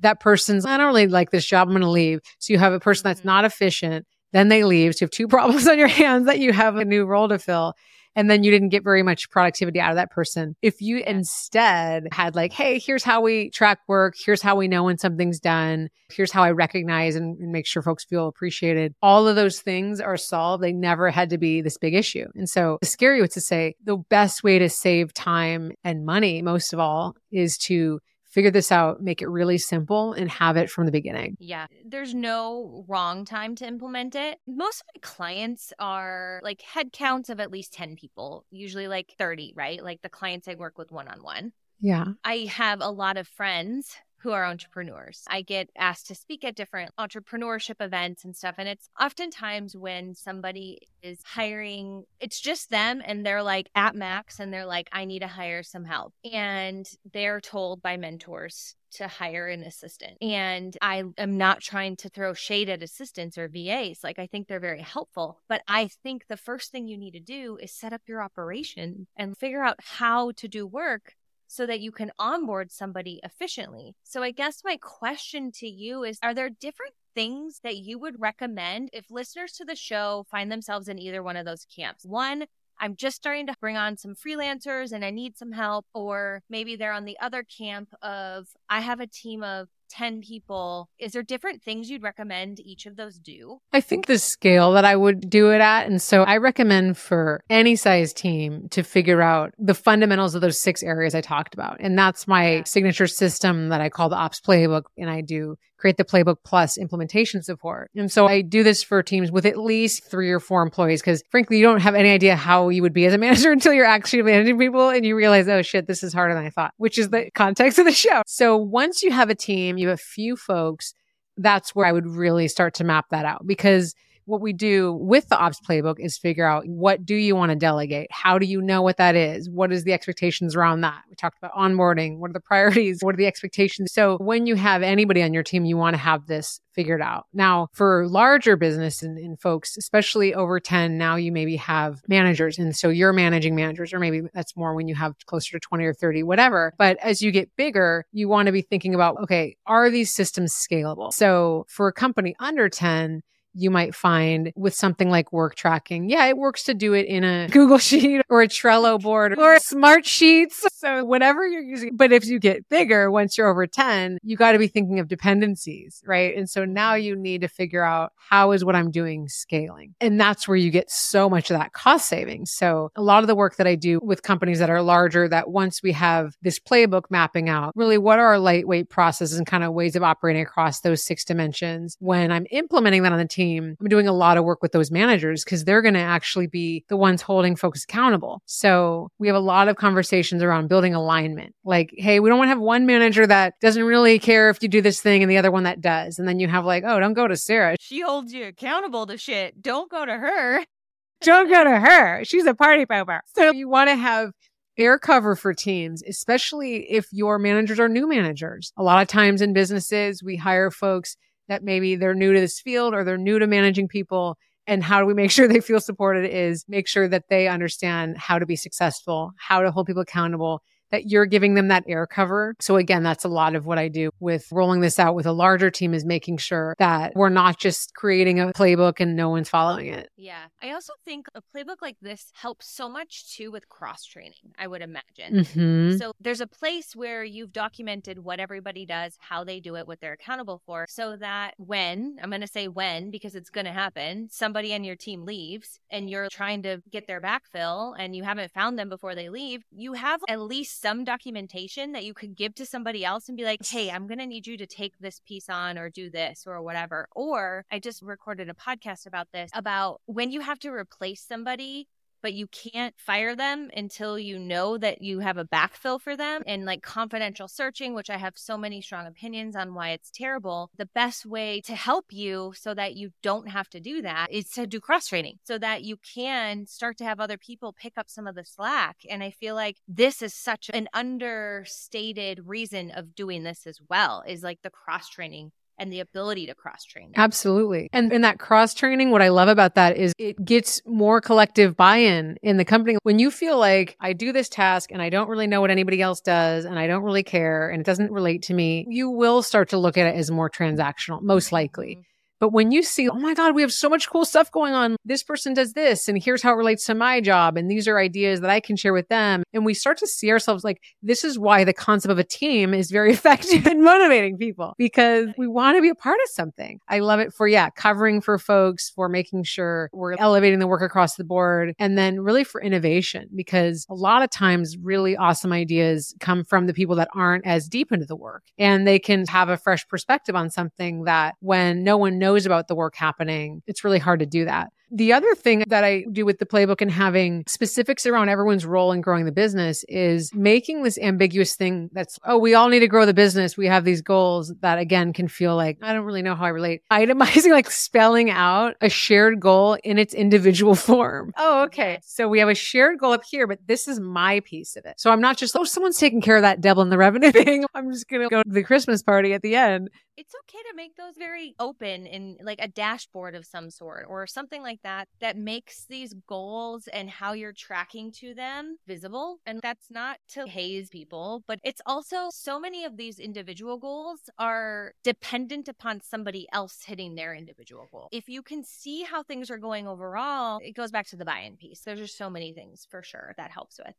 that 0.00 0.20
person's, 0.20 0.64
I 0.64 0.76
don't 0.76 0.86
really 0.86 1.06
like 1.06 1.30
this 1.30 1.46
job. 1.46 1.68
I'm 1.68 1.74
going 1.74 1.82
to 1.82 1.90
leave. 1.90 2.20
So 2.38 2.52
you 2.52 2.58
have 2.58 2.72
a 2.72 2.80
person 2.80 3.04
that's 3.04 3.20
mm-hmm. 3.20 3.28
not 3.28 3.44
efficient. 3.44 4.06
Then 4.32 4.48
they 4.48 4.64
leave. 4.64 4.94
So 4.94 5.04
you 5.04 5.06
have 5.06 5.10
two 5.10 5.28
problems 5.28 5.66
on 5.66 5.78
your 5.78 5.88
hands 5.88 6.26
that 6.26 6.38
you 6.38 6.52
have 6.52 6.76
a 6.76 6.84
new 6.84 7.04
role 7.04 7.28
to 7.28 7.38
fill 7.38 7.74
and 8.14 8.30
then 8.30 8.44
you 8.44 8.50
didn't 8.50 8.70
get 8.70 8.84
very 8.84 9.02
much 9.02 9.30
productivity 9.30 9.80
out 9.80 9.90
of 9.90 9.96
that 9.96 10.10
person. 10.10 10.56
If 10.62 10.80
you 10.80 10.98
instead 10.98 12.08
had 12.12 12.34
like, 12.34 12.52
Hey, 12.52 12.78
here's 12.78 13.04
how 13.04 13.20
we 13.20 13.50
track 13.50 13.78
work. 13.88 14.14
Here's 14.22 14.42
how 14.42 14.56
we 14.56 14.68
know 14.68 14.84
when 14.84 14.98
something's 14.98 15.40
done. 15.40 15.88
Here's 16.10 16.32
how 16.32 16.42
I 16.42 16.50
recognize 16.50 17.16
and, 17.16 17.38
and 17.38 17.52
make 17.52 17.66
sure 17.66 17.82
folks 17.82 18.04
feel 18.04 18.28
appreciated. 18.28 18.94
All 19.02 19.26
of 19.26 19.36
those 19.36 19.60
things 19.60 20.00
are 20.00 20.16
solved. 20.16 20.62
They 20.62 20.72
never 20.72 21.10
had 21.10 21.30
to 21.30 21.38
be 21.38 21.62
this 21.62 21.78
big 21.78 21.94
issue. 21.94 22.26
And 22.34 22.48
so 22.48 22.78
the 22.80 22.86
scary 22.86 23.20
was 23.20 23.30
to 23.30 23.40
say 23.40 23.74
the 23.84 23.96
best 23.96 24.44
way 24.44 24.58
to 24.58 24.68
save 24.68 25.14
time 25.14 25.72
and 25.84 26.04
money, 26.04 26.42
most 26.42 26.72
of 26.72 26.78
all, 26.78 27.16
is 27.30 27.56
to 27.58 28.00
figure 28.32 28.50
this 28.50 28.72
out, 28.72 29.02
make 29.02 29.22
it 29.22 29.28
really 29.28 29.58
simple, 29.58 30.14
and 30.14 30.30
have 30.30 30.56
it 30.56 30.70
from 30.70 30.86
the 30.86 30.92
beginning. 30.92 31.36
Yeah. 31.38 31.66
There's 31.84 32.14
no 32.14 32.84
wrong 32.88 33.24
time 33.24 33.54
to 33.56 33.66
implement 33.66 34.14
it. 34.14 34.38
Most 34.46 34.80
of 34.80 34.86
my 34.94 35.00
clients 35.02 35.72
are 35.78 36.40
like 36.42 36.62
headcounts 36.62 37.28
of 37.28 37.40
at 37.40 37.50
least 37.50 37.72
10 37.74 37.96
people, 37.96 38.44
usually 38.50 38.88
like 38.88 39.14
30, 39.18 39.52
right? 39.54 39.82
Like 39.82 40.02
the 40.02 40.08
clients 40.08 40.48
I 40.48 40.54
work 40.54 40.78
with 40.78 40.90
one 40.90 41.08
on 41.08 41.22
one. 41.22 41.52
Yeah. 41.80 42.06
I 42.24 42.48
have 42.50 42.80
a 42.80 42.90
lot 42.90 43.16
of 43.16 43.28
friends 43.28 43.96
who 44.22 44.30
are 44.30 44.44
entrepreneurs. 44.44 45.24
I 45.28 45.42
get 45.42 45.68
asked 45.76 46.06
to 46.06 46.14
speak 46.14 46.44
at 46.44 46.54
different 46.54 46.92
entrepreneurship 46.98 47.80
events 47.80 48.24
and 48.24 48.36
stuff. 48.36 48.54
And 48.58 48.68
it's 48.68 48.88
oftentimes 49.00 49.76
when 49.76 50.14
somebody 50.14 50.78
is 51.02 51.20
hiring, 51.24 52.04
it's 52.20 52.40
just 52.40 52.70
them 52.70 53.02
and 53.04 53.26
they're 53.26 53.42
like 53.42 53.68
at 53.74 53.96
max 53.96 54.38
and 54.38 54.52
they're 54.52 54.66
like, 54.66 54.88
I 54.92 55.06
need 55.06 55.20
to 55.20 55.26
hire 55.26 55.64
some 55.64 55.84
help. 55.84 56.14
And 56.30 56.88
they're 57.12 57.40
told 57.40 57.82
by 57.82 57.96
mentors 57.96 58.76
to 58.92 59.08
hire 59.08 59.48
an 59.48 59.62
assistant. 59.62 60.18
And 60.20 60.76
I 60.80 61.02
am 61.18 61.38
not 61.38 61.60
trying 61.60 61.96
to 61.96 62.08
throw 62.08 62.34
shade 62.34 62.68
at 62.68 62.82
assistants 62.82 63.38
or 63.38 63.48
VAs. 63.48 64.00
Like, 64.04 64.18
I 64.18 64.26
think 64.26 64.46
they're 64.46 64.60
very 64.60 64.82
helpful. 64.82 65.40
But 65.48 65.62
I 65.66 65.88
think 66.02 66.26
the 66.28 66.36
first 66.36 66.70
thing 66.70 66.86
you 66.86 66.98
need 66.98 67.12
to 67.12 67.20
do 67.20 67.58
is 67.60 67.72
set 67.72 67.92
up 67.92 68.02
your 68.06 68.22
operation 68.22 69.06
and 69.16 69.36
figure 69.36 69.64
out 69.64 69.76
how 69.78 70.32
to 70.32 70.46
do 70.46 70.66
work 70.66 71.14
so 71.52 71.66
that 71.66 71.80
you 71.80 71.92
can 71.92 72.10
onboard 72.18 72.72
somebody 72.72 73.20
efficiently. 73.22 73.94
So 74.04 74.22
I 74.22 74.30
guess 74.30 74.62
my 74.64 74.78
question 74.80 75.52
to 75.56 75.68
you 75.68 76.02
is 76.02 76.18
Are 76.22 76.32
there 76.32 76.48
different 76.48 76.94
things 77.14 77.60
that 77.62 77.76
you 77.76 77.98
would 77.98 78.18
recommend 78.18 78.88
if 78.94 79.10
listeners 79.10 79.52
to 79.52 79.64
the 79.66 79.76
show 79.76 80.24
find 80.30 80.50
themselves 80.50 80.88
in 80.88 80.98
either 80.98 81.22
one 81.22 81.36
of 81.36 81.44
those 81.44 81.66
camps? 81.66 82.06
One, 82.06 82.46
I'm 82.80 82.96
just 82.96 83.16
starting 83.16 83.46
to 83.48 83.54
bring 83.60 83.76
on 83.76 83.98
some 83.98 84.14
freelancers 84.14 84.92
and 84.92 85.04
I 85.04 85.10
need 85.10 85.36
some 85.36 85.52
help. 85.52 85.84
Or 85.92 86.42
maybe 86.48 86.74
they're 86.74 86.92
on 86.92 87.04
the 87.04 87.18
other 87.20 87.42
camp 87.42 87.90
of 88.00 88.48
I 88.70 88.80
have 88.80 89.00
a 89.00 89.06
team 89.06 89.42
of 89.42 89.68
10 89.92 90.22
people, 90.22 90.88
is 90.98 91.12
there 91.12 91.22
different 91.22 91.62
things 91.62 91.90
you'd 91.90 92.02
recommend 92.02 92.60
each 92.60 92.86
of 92.86 92.96
those 92.96 93.18
do? 93.18 93.58
I 93.72 93.80
think 93.80 94.06
the 94.06 94.18
scale 94.18 94.72
that 94.72 94.84
I 94.84 94.96
would 94.96 95.28
do 95.28 95.50
it 95.50 95.60
at. 95.60 95.86
And 95.86 96.00
so 96.00 96.22
I 96.22 96.38
recommend 96.38 96.96
for 96.96 97.44
any 97.50 97.76
size 97.76 98.12
team 98.12 98.68
to 98.70 98.82
figure 98.82 99.20
out 99.20 99.52
the 99.58 99.74
fundamentals 99.74 100.34
of 100.34 100.40
those 100.40 100.58
six 100.58 100.82
areas 100.82 101.14
I 101.14 101.20
talked 101.20 101.54
about. 101.54 101.76
And 101.80 101.98
that's 101.98 102.26
my 102.26 102.62
signature 102.64 103.06
system 103.06 103.68
that 103.68 103.80
I 103.80 103.90
call 103.90 104.08
the 104.08 104.16
ops 104.16 104.40
playbook. 104.40 104.84
And 104.96 105.10
I 105.10 105.20
do 105.20 105.56
create 105.82 105.96
the 105.96 106.04
playbook 106.04 106.36
plus 106.44 106.78
implementation 106.78 107.42
support. 107.42 107.90
And 107.96 108.10
so 108.10 108.28
I 108.28 108.40
do 108.40 108.62
this 108.62 108.84
for 108.84 109.02
teams 109.02 109.32
with 109.32 109.44
at 109.44 109.58
least 109.58 110.08
three 110.08 110.30
or 110.30 110.38
four 110.38 110.62
employees 110.62 111.02
because 111.02 111.24
frankly, 111.28 111.58
you 111.58 111.64
don't 111.64 111.80
have 111.80 111.96
any 111.96 112.08
idea 112.08 112.36
how 112.36 112.68
you 112.68 112.82
would 112.82 112.92
be 112.92 113.04
as 113.04 113.12
a 113.12 113.18
manager 113.26 113.50
until 113.50 113.72
you're 113.72 113.84
actually 113.84 114.22
managing 114.22 114.60
people 114.60 114.90
and 114.90 115.04
you 115.04 115.16
realize, 115.16 115.48
oh 115.48 115.60
shit, 115.60 115.88
this 115.88 116.04
is 116.04 116.14
harder 116.14 116.34
than 116.34 116.44
I 116.44 116.50
thought, 116.50 116.72
which 116.76 116.98
is 116.98 117.10
the 117.10 117.32
context 117.34 117.80
of 117.80 117.84
the 117.84 117.92
show. 117.92 118.22
So 118.28 118.56
once 118.56 119.02
you 119.02 119.10
have 119.10 119.28
a 119.28 119.34
team, 119.34 119.76
you 119.76 119.88
have 119.88 119.98
a 119.98 120.02
few 120.02 120.36
folks, 120.36 120.94
that's 121.36 121.74
where 121.74 121.84
I 121.84 121.90
would 121.90 122.06
really 122.06 122.46
start 122.46 122.74
to 122.74 122.84
map 122.84 123.06
that 123.10 123.24
out 123.24 123.44
because 123.44 123.92
what 124.24 124.40
we 124.40 124.52
do 124.52 124.92
with 124.92 125.28
the 125.28 125.38
ops 125.38 125.60
playbook 125.60 125.96
is 125.98 126.18
figure 126.18 126.46
out 126.46 126.64
what 126.66 127.04
do 127.04 127.14
you 127.14 127.36
want 127.36 127.50
to 127.50 127.56
delegate? 127.56 128.08
How 128.10 128.38
do 128.38 128.46
you 128.46 128.60
know 128.60 128.82
what 128.82 128.96
that 128.96 129.16
is? 129.16 129.48
What 129.48 129.72
is 129.72 129.84
the 129.84 129.92
expectations 129.92 130.56
around 130.56 130.82
that? 130.82 131.02
We 131.08 131.16
talked 131.16 131.38
about 131.38 131.52
onboarding. 131.52 132.18
What 132.18 132.30
are 132.30 132.34
the 132.34 132.40
priorities? 132.40 132.98
What 133.02 133.14
are 133.14 133.18
the 133.18 133.26
expectations? 133.26 133.92
So 133.92 134.16
when 134.18 134.46
you 134.46 134.56
have 134.56 134.82
anybody 134.82 135.22
on 135.22 135.32
your 135.32 135.42
team, 135.42 135.64
you 135.64 135.76
want 135.76 135.94
to 135.94 135.98
have 135.98 136.26
this 136.26 136.60
figured 136.74 137.02
out. 137.02 137.26
Now, 137.32 137.68
for 137.72 138.06
larger 138.08 138.56
business 138.56 139.02
and, 139.02 139.18
and, 139.18 139.40
folks, 139.40 139.76
especially 139.76 140.34
over 140.34 140.60
10, 140.60 140.96
now 140.96 141.16
you 141.16 141.32
maybe 141.32 141.56
have 141.56 142.00
managers. 142.08 142.58
And 142.58 142.74
so 142.74 142.88
you're 142.88 143.12
managing 143.12 143.54
managers, 143.54 143.92
or 143.92 143.98
maybe 143.98 144.22
that's 144.32 144.56
more 144.56 144.74
when 144.74 144.88
you 144.88 144.94
have 144.94 145.14
closer 145.26 145.52
to 145.52 145.60
20 145.60 145.84
or 145.84 145.94
30, 145.94 146.22
whatever. 146.22 146.72
But 146.78 146.98
as 146.98 147.22
you 147.22 147.30
get 147.30 147.54
bigger, 147.56 148.04
you 148.12 148.28
want 148.28 148.46
to 148.46 148.52
be 148.52 148.62
thinking 148.62 148.94
about, 148.94 149.16
okay, 149.22 149.56
are 149.66 149.90
these 149.90 150.12
systems 150.12 150.52
scalable? 150.54 151.12
So 151.12 151.66
for 151.68 151.88
a 151.88 151.92
company 151.92 152.34
under 152.38 152.68
10, 152.68 153.22
you 153.54 153.70
might 153.70 153.94
find 153.94 154.52
with 154.56 154.74
something 154.74 155.10
like 155.10 155.32
work 155.32 155.54
tracking. 155.54 156.08
Yeah, 156.08 156.26
it 156.26 156.36
works 156.36 156.64
to 156.64 156.74
do 156.74 156.92
it 156.92 157.06
in 157.06 157.24
a 157.24 157.48
Google 157.50 157.78
Sheet 157.78 158.22
or 158.28 158.42
a 158.42 158.48
Trello 158.48 159.00
board 159.00 159.38
or 159.38 159.58
Smart 159.58 160.06
Sheets. 160.06 160.66
So 160.72 161.04
whatever 161.04 161.46
you're 161.46 161.62
using. 161.62 161.96
But 161.96 162.12
if 162.12 162.26
you 162.26 162.38
get 162.38 162.68
bigger, 162.68 163.10
once 163.10 163.36
you're 163.36 163.48
over 163.48 163.66
10, 163.66 164.18
you 164.22 164.36
got 164.36 164.52
to 164.52 164.58
be 164.58 164.68
thinking 164.68 164.98
of 164.98 165.08
dependencies, 165.08 166.02
right? 166.06 166.36
And 166.36 166.48
so 166.48 166.64
now 166.64 166.94
you 166.94 167.16
need 167.16 167.42
to 167.42 167.48
figure 167.48 167.84
out 167.84 168.12
how 168.16 168.52
is 168.52 168.64
what 168.64 168.74
I'm 168.74 168.90
doing 168.90 169.28
scaling? 169.28 169.94
And 170.00 170.20
that's 170.20 170.48
where 170.48 170.56
you 170.56 170.70
get 170.70 170.90
so 170.90 171.28
much 171.28 171.50
of 171.50 171.58
that 171.58 171.72
cost 171.72 172.08
savings. 172.08 172.50
So 172.50 172.90
a 172.96 173.02
lot 173.02 173.22
of 173.22 173.26
the 173.26 173.34
work 173.34 173.56
that 173.56 173.66
I 173.66 173.74
do 173.74 174.00
with 174.02 174.22
companies 174.22 174.58
that 174.58 174.70
are 174.70 174.82
larger, 174.82 175.28
that 175.28 175.50
once 175.50 175.82
we 175.82 175.92
have 175.92 176.34
this 176.42 176.58
playbook 176.58 177.04
mapping 177.10 177.48
out, 177.48 177.72
really 177.76 177.98
what 177.98 178.18
are 178.18 178.26
our 178.26 178.38
lightweight 178.38 178.88
processes 178.88 179.38
and 179.38 179.46
kind 179.46 179.64
of 179.64 179.72
ways 179.72 179.96
of 179.96 180.02
operating 180.02 180.42
across 180.42 180.80
those 180.80 181.04
six 181.04 181.24
dimensions? 181.24 181.96
When 182.00 182.32
I'm 182.32 182.46
implementing 182.50 183.02
that 183.02 183.12
on 183.12 183.18
the 183.18 183.26
team, 183.26 183.41
team, 183.42 183.76
I'm 183.80 183.88
doing 183.88 184.08
a 184.08 184.12
lot 184.12 184.36
of 184.36 184.44
work 184.44 184.62
with 184.62 184.72
those 184.72 184.90
managers 184.90 185.44
because 185.44 185.64
they're 185.64 185.82
going 185.82 185.94
to 185.94 186.00
actually 186.00 186.46
be 186.46 186.84
the 186.88 186.96
ones 186.96 187.22
holding 187.22 187.56
folks 187.56 187.84
accountable. 187.84 188.42
So 188.46 189.10
we 189.18 189.26
have 189.28 189.36
a 189.36 189.40
lot 189.40 189.68
of 189.68 189.76
conversations 189.76 190.42
around 190.42 190.68
building 190.68 190.94
alignment. 190.94 191.54
Like, 191.64 191.92
hey, 191.96 192.20
we 192.20 192.28
don't 192.28 192.38
want 192.38 192.48
to 192.48 192.52
have 192.52 192.60
one 192.60 192.86
manager 192.86 193.26
that 193.26 193.54
doesn't 193.60 193.84
really 193.84 194.18
care 194.18 194.50
if 194.50 194.62
you 194.62 194.68
do 194.68 194.80
this 194.80 195.00
thing 195.00 195.22
and 195.22 195.30
the 195.30 195.38
other 195.38 195.50
one 195.50 195.64
that 195.64 195.80
does. 195.80 196.18
And 196.18 196.28
then 196.28 196.38
you 196.38 196.48
have 196.48 196.64
like, 196.64 196.84
oh, 196.86 197.00
don't 197.00 197.14
go 197.14 197.28
to 197.28 197.36
Sarah. 197.36 197.76
She 197.80 198.00
holds 198.00 198.32
you 198.32 198.46
accountable 198.46 199.06
to 199.06 199.18
shit. 199.18 199.60
Don't 199.60 199.90
go 199.90 200.04
to 200.04 200.12
her. 200.12 200.64
don't 201.22 201.50
go 201.50 201.64
to 201.64 201.80
her. 201.80 202.24
She's 202.24 202.46
a 202.46 202.54
party 202.54 202.86
pooper. 202.86 203.20
So 203.34 203.52
you 203.52 203.68
want 203.68 203.90
to 203.90 203.96
have 203.96 204.32
air 204.78 204.98
cover 204.98 205.36
for 205.36 205.52
teams, 205.52 206.02
especially 206.02 206.90
if 206.90 207.06
your 207.12 207.38
managers 207.38 207.78
are 207.78 207.88
new 207.88 208.08
managers. 208.08 208.72
A 208.76 208.82
lot 208.82 209.02
of 209.02 209.08
times 209.08 209.42
in 209.42 209.52
businesses, 209.52 210.22
we 210.22 210.36
hire 210.36 210.70
folks 210.70 211.16
that 211.48 211.62
maybe 211.62 211.96
they're 211.96 212.14
new 212.14 212.32
to 212.32 212.40
this 212.40 212.60
field 212.60 212.94
or 212.94 213.04
they're 213.04 213.18
new 213.18 213.38
to 213.38 213.46
managing 213.46 213.88
people. 213.88 214.36
And 214.66 214.82
how 214.82 215.00
do 215.00 215.06
we 215.06 215.14
make 215.14 215.30
sure 215.32 215.48
they 215.48 215.60
feel 215.60 215.80
supported 215.80 216.30
is 216.30 216.64
make 216.68 216.88
sure 216.88 217.08
that 217.08 217.28
they 217.28 217.48
understand 217.48 218.18
how 218.18 218.38
to 218.38 218.46
be 218.46 218.56
successful, 218.56 219.32
how 219.36 219.62
to 219.62 219.70
hold 219.70 219.86
people 219.86 220.02
accountable, 220.02 220.62
that 220.92 221.10
you're 221.10 221.26
giving 221.26 221.54
them 221.54 221.68
that 221.68 221.84
air 221.88 222.06
cover. 222.06 222.54
So 222.60 222.76
again, 222.76 223.02
that's 223.02 223.24
a 223.24 223.28
lot 223.28 223.56
of 223.56 223.66
what 223.66 223.78
I 223.78 223.88
do 223.88 224.10
with 224.20 224.46
rolling 224.52 224.80
this 224.80 224.98
out 224.98 225.14
with 225.14 225.26
a 225.26 225.32
larger 225.32 225.70
team 225.70 225.94
is 225.94 226.04
making 226.04 226.36
sure 226.36 226.74
that 226.78 227.12
we're 227.16 227.30
not 227.30 227.58
just 227.58 227.94
creating 227.94 228.38
a 228.38 228.48
playbook 228.52 229.00
and 229.00 229.16
no 229.16 229.30
one's 229.30 229.48
following 229.48 229.86
it. 229.86 230.10
Yeah. 230.16 230.44
I 230.62 230.72
also 230.72 230.92
think 231.04 231.26
a 231.34 231.40
playbook 231.40 231.76
like 231.80 231.96
this 232.02 232.30
helps 232.34 232.68
so 232.68 232.88
much 232.88 233.34
too 233.34 233.50
with 233.50 233.68
cross 233.68 234.04
training, 234.04 234.52
I 234.58 234.66
would 234.66 234.82
imagine. 234.82 235.44
Mm-hmm. 235.44 235.96
So 235.96 236.12
there's 236.20 236.42
a 236.42 236.46
place 236.46 236.94
where 236.94 237.24
you've 237.24 237.52
documented 237.52 238.18
what 238.18 238.38
everybody 238.38 238.84
does, 238.84 239.16
how 239.18 239.44
they 239.44 239.60
do 239.60 239.76
it, 239.76 239.88
what 239.88 240.00
they're 240.00 240.12
accountable 240.12 240.60
for, 240.66 240.86
so 240.90 241.16
that 241.16 241.54
when, 241.56 242.18
I'm 242.22 242.28
going 242.28 242.42
to 242.42 242.46
say 242.46 242.68
when 242.68 243.10
because 243.10 243.34
it's 243.34 243.50
going 243.50 243.64
to 243.64 243.72
happen, 243.72 244.28
somebody 244.30 244.74
on 244.74 244.84
your 244.84 244.96
team 244.96 245.24
leaves 245.24 245.80
and 245.90 246.10
you're 246.10 246.28
trying 246.30 246.62
to 246.64 246.82
get 246.90 247.06
their 247.06 247.20
backfill 247.20 247.94
and 247.98 248.14
you 248.14 248.24
haven't 248.24 248.52
found 248.52 248.78
them 248.78 248.90
before 248.90 249.14
they 249.14 249.30
leave, 249.30 249.62
you 249.70 249.94
have 249.94 250.20
at 250.28 250.40
least 250.40 250.81
some 250.82 251.04
documentation 251.04 251.92
that 251.92 252.04
you 252.04 252.12
could 252.12 252.36
give 252.36 252.54
to 252.56 252.66
somebody 252.66 253.04
else 253.04 253.28
and 253.28 253.36
be 253.36 253.44
like, 253.44 253.64
hey, 253.64 253.90
I'm 253.90 254.08
going 254.08 254.18
to 254.18 254.26
need 254.26 254.46
you 254.46 254.56
to 254.58 254.66
take 254.66 254.98
this 254.98 255.20
piece 255.26 255.48
on 255.48 255.78
or 255.78 255.88
do 255.88 256.10
this 256.10 256.44
or 256.46 256.60
whatever. 256.60 257.06
Or 257.14 257.64
I 257.70 257.78
just 257.78 258.02
recorded 258.02 258.50
a 258.50 258.54
podcast 258.54 259.06
about 259.06 259.28
this 259.32 259.50
about 259.54 260.00
when 260.06 260.32
you 260.32 260.40
have 260.40 260.58
to 260.60 260.70
replace 260.70 261.22
somebody 261.22 261.86
but 262.22 262.32
you 262.34 262.46
can't 262.46 262.94
fire 262.98 263.34
them 263.36 263.70
until 263.76 264.18
you 264.18 264.38
know 264.38 264.78
that 264.78 265.02
you 265.02 265.20
have 265.20 265.36
a 265.36 265.44
backfill 265.44 266.00
for 266.00 266.16
them. 266.16 266.42
And 266.46 266.64
like 266.64 266.82
confidential 266.82 267.48
searching, 267.48 267.94
which 267.94 268.10
I 268.10 268.16
have 268.16 268.34
so 268.36 268.56
many 268.56 268.80
strong 268.80 269.06
opinions 269.06 269.56
on 269.56 269.74
why 269.74 269.90
it's 269.90 270.10
terrible, 270.10 270.70
the 270.76 270.86
best 270.86 271.26
way 271.26 271.60
to 271.62 271.74
help 271.74 272.06
you 272.10 272.52
so 272.56 272.74
that 272.74 272.94
you 272.94 273.10
don't 273.22 273.48
have 273.48 273.68
to 273.70 273.80
do 273.80 274.02
that 274.02 274.30
is 274.30 274.48
to 274.50 274.66
do 274.66 274.80
cross 274.80 275.08
training 275.08 275.38
so 275.44 275.58
that 275.58 275.82
you 275.82 275.96
can 275.96 276.66
start 276.66 276.96
to 276.98 277.04
have 277.04 277.20
other 277.20 277.38
people 277.38 277.72
pick 277.72 277.94
up 277.96 278.08
some 278.08 278.26
of 278.26 278.34
the 278.34 278.44
slack. 278.44 278.96
And 279.10 279.22
I 279.22 279.30
feel 279.30 279.54
like 279.54 279.78
this 279.88 280.22
is 280.22 280.34
such 280.34 280.70
an 280.72 280.88
understated 280.94 282.46
reason 282.46 282.90
of 282.90 283.14
doing 283.14 283.42
this 283.42 283.66
as 283.66 283.78
well 283.88 284.22
is 284.26 284.42
like 284.42 284.60
the 284.62 284.70
cross 284.70 285.08
training 285.08 285.52
and 285.78 285.92
the 285.92 286.00
ability 286.00 286.46
to 286.46 286.54
cross 286.54 286.84
train. 286.84 287.12
Absolutely. 287.16 287.88
And 287.92 288.12
in 288.12 288.22
that 288.22 288.38
cross 288.38 288.74
training, 288.74 289.10
what 289.10 289.22
I 289.22 289.28
love 289.28 289.48
about 289.48 289.74
that 289.74 289.96
is 289.96 290.12
it 290.18 290.42
gets 290.44 290.80
more 290.86 291.20
collective 291.20 291.76
buy 291.76 291.98
in 291.98 292.36
in 292.42 292.56
the 292.56 292.64
company. 292.64 292.98
When 293.02 293.18
you 293.18 293.30
feel 293.30 293.58
like 293.58 293.96
I 294.00 294.12
do 294.12 294.32
this 294.32 294.48
task 294.48 294.90
and 294.92 295.02
I 295.02 295.10
don't 295.10 295.28
really 295.28 295.46
know 295.46 295.60
what 295.60 295.70
anybody 295.70 296.00
else 296.00 296.20
does 296.20 296.64
and 296.64 296.78
I 296.78 296.86
don't 296.86 297.02
really 297.02 297.22
care 297.22 297.70
and 297.70 297.80
it 297.80 297.86
doesn't 297.86 298.10
relate 298.10 298.42
to 298.44 298.54
me, 298.54 298.86
you 298.88 299.10
will 299.10 299.42
start 299.42 299.70
to 299.70 299.78
look 299.78 299.98
at 299.98 300.06
it 300.06 300.16
as 300.16 300.30
more 300.30 300.50
transactional, 300.50 301.22
most 301.22 301.52
likely. 301.52 301.96
Mm-hmm. 301.96 302.11
But 302.42 302.52
when 302.52 302.72
you 302.72 302.82
see, 302.82 303.08
oh 303.08 303.14
my 303.14 303.34
God, 303.34 303.54
we 303.54 303.62
have 303.62 303.72
so 303.72 303.88
much 303.88 304.10
cool 304.10 304.24
stuff 304.24 304.50
going 304.50 304.74
on. 304.74 304.96
This 305.04 305.22
person 305.22 305.54
does 305.54 305.74
this, 305.74 306.08
and 306.08 306.20
here's 306.20 306.42
how 306.42 306.52
it 306.54 306.56
relates 306.56 306.84
to 306.86 306.94
my 306.96 307.20
job. 307.20 307.56
And 307.56 307.70
these 307.70 307.86
are 307.86 308.00
ideas 308.00 308.40
that 308.40 308.50
I 308.50 308.58
can 308.58 308.74
share 308.74 308.92
with 308.92 309.06
them. 309.06 309.44
And 309.52 309.64
we 309.64 309.74
start 309.74 309.96
to 309.98 310.08
see 310.08 310.28
ourselves 310.32 310.64
like, 310.64 310.82
this 311.04 311.22
is 311.22 311.38
why 311.38 311.62
the 311.62 311.72
concept 311.72 312.10
of 312.10 312.18
a 312.18 312.24
team 312.24 312.74
is 312.74 312.90
very 312.90 313.12
effective 313.12 313.64
in 313.68 313.84
motivating 313.84 314.38
people 314.38 314.74
because 314.76 315.28
we 315.38 315.46
want 315.46 315.76
to 315.76 315.82
be 315.82 315.88
a 315.88 315.94
part 315.94 316.18
of 316.24 316.30
something. 316.30 316.80
I 316.88 316.98
love 316.98 317.20
it 317.20 317.32
for, 317.32 317.46
yeah, 317.46 317.70
covering 317.70 318.20
for 318.20 318.36
folks, 318.40 318.90
for 318.90 319.08
making 319.08 319.44
sure 319.44 319.88
we're 319.92 320.16
elevating 320.18 320.58
the 320.58 320.66
work 320.66 320.82
across 320.82 321.14
the 321.14 321.22
board. 321.22 321.74
And 321.78 321.96
then 321.96 322.18
really 322.18 322.42
for 322.42 322.60
innovation, 322.60 323.28
because 323.36 323.86
a 323.88 323.94
lot 323.94 324.20
of 324.20 324.30
times 324.30 324.76
really 324.76 325.16
awesome 325.16 325.52
ideas 325.52 326.12
come 326.18 326.42
from 326.42 326.66
the 326.66 326.74
people 326.74 326.96
that 326.96 327.08
aren't 327.14 327.46
as 327.46 327.68
deep 327.68 327.92
into 327.92 328.06
the 328.06 328.16
work 328.16 328.42
and 328.58 328.84
they 328.84 328.98
can 328.98 329.28
have 329.28 329.48
a 329.48 329.56
fresh 329.56 329.86
perspective 329.86 330.34
on 330.34 330.50
something 330.50 331.04
that 331.04 331.36
when 331.38 331.84
no 331.84 331.96
one 331.96 332.18
knows 332.18 332.31
knows 332.32 332.46
about 332.46 332.68
the 332.68 332.74
work 332.74 332.96
happening, 332.96 333.62
it's 333.66 333.84
really 333.84 333.98
hard 333.98 334.20
to 334.20 334.26
do 334.26 334.44
that. 334.44 334.72
The 334.94 335.14
other 335.14 335.34
thing 335.34 335.64
that 335.68 335.84
I 335.84 336.04
do 336.12 336.26
with 336.26 336.38
the 336.38 336.44
playbook 336.44 336.82
and 336.82 336.90
having 336.90 337.44
specifics 337.46 338.04
around 338.04 338.28
everyone's 338.28 338.66
role 338.66 338.92
in 338.92 339.00
growing 339.00 339.24
the 339.24 339.32
business 339.32 339.86
is 339.88 340.30
making 340.34 340.82
this 340.82 340.98
ambiguous 340.98 341.56
thing 341.56 341.88
that's, 341.92 342.18
oh, 342.24 342.36
we 342.36 342.54
all 342.54 342.68
need 342.68 342.80
to 342.80 342.88
grow 342.88 343.06
the 343.06 343.14
business. 343.14 343.56
We 343.56 343.68
have 343.68 343.86
these 343.86 344.02
goals 344.02 344.52
that 344.60 344.78
again 344.78 345.14
can 345.14 345.28
feel 345.28 345.56
like, 345.56 345.78
I 345.80 345.94
don't 345.94 346.04
really 346.04 346.20
know 346.20 346.34
how 346.34 346.44
I 346.44 346.48
relate. 346.48 346.82
Itemizing, 346.92 347.52
like 347.52 347.70
spelling 347.70 348.28
out 348.28 348.76
a 348.82 348.90
shared 348.90 349.40
goal 349.40 349.78
in 349.82 349.96
its 349.96 350.12
individual 350.12 350.74
form. 350.74 351.32
Oh, 351.38 351.62
okay. 351.62 351.98
So 352.02 352.28
we 352.28 352.38
have 352.40 352.50
a 352.50 352.54
shared 352.54 352.98
goal 352.98 353.14
up 353.14 353.24
here, 353.24 353.46
but 353.46 353.60
this 353.66 353.88
is 353.88 353.98
my 353.98 354.40
piece 354.40 354.76
of 354.76 354.84
it. 354.84 355.00
So 355.00 355.10
I'm 355.10 355.22
not 355.22 355.38
just, 355.38 355.56
oh, 355.56 355.64
someone's 355.64 355.96
taking 355.96 356.20
care 356.20 356.36
of 356.36 356.42
that 356.42 356.60
devil 356.60 356.82
in 356.82 356.90
the 356.90 356.98
revenue 356.98 357.32
thing. 357.32 357.64
I'm 357.74 357.90
just 357.90 358.08
going 358.08 358.22
to 358.22 358.28
go 358.28 358.42
to 358.42 358.50
the 358.50 358.62
Christmas 358.62 359.02
party 359.02 359.32
at 359.32 359.40
the 359.40 359.56
end. 359.56 359.88
It's 360.18 360.34
okay 360.44 360.62
to 360.70 360.76
make 360.76 360.96
those 360.96 361.14
very 361.16 361.54
open 361.58 362.06
in 362.06 362.36
like 362.42 362.58
a 362.60 362.68
dashboard 362.68 363.34
of 363.34 363.46
some 363.46 363.70
sort 363.70 364.04
or 364.06 364.26
something 364.26 364.60
like 364.60 364.81
that 364.82 365.08
that 365.20 365.36
makes 365.36 365.84
these 365.86 366.14
goals 366.26 366.88
and 366.88 367.08
how 367.10 367.32
you're 367.32 367.52
tracking 367.52 368.10
to 368.12 368.34
them 368.34 368.76
visible. 368.86 369.38
And 369.46 369.60
that's 369.62 369.90
not 369.90 370.18
to 370.30 370.46
haze 370.46 370.88
people, 370.88 371.42
but 371.46 371.58
it's 371.62 371.80
also 371.86 372.28
so 372.30 372.58
many 372.60 372.84
of 372.84 372.96
these 372.96 373.18
individual 373.18 373.78
goals 373.78 374.20
are 374.38 374.94
dependent 375.04 375.68
upon 375.68 376.00
somebody 376.00 376.46
else 376.52 376.82
hitting 376.84 377.14
their 377.14 377.34
individual 377.34 377.88
goal. 377.92 378.08
If 378.12 378.28
you 378.28 378.42
can 378.42 378.64
see 378.64 379.02
how 379.02 379.22
things 379.22 379.50
are 379.50 379.58
going 379.58 379.86
overall, 379.86 380.58
it 380.62 380.74
goes 380.74 380.90
back 380.90 381.06
to 381.08 381.16
the 381.16 381.24
buy 381.24 381.40
in 381.40 381.56
piece. 381.56 381.80
There's 381.80 381.98
just 381.98 382.16
so 382.16 382.30
many 382.30 382.52
things 382.52 382.86
for 382.90 383.02
sure 383.02 383.34
that 383.36 383.50
helps 383.50 383.78
with. 383.78 383.94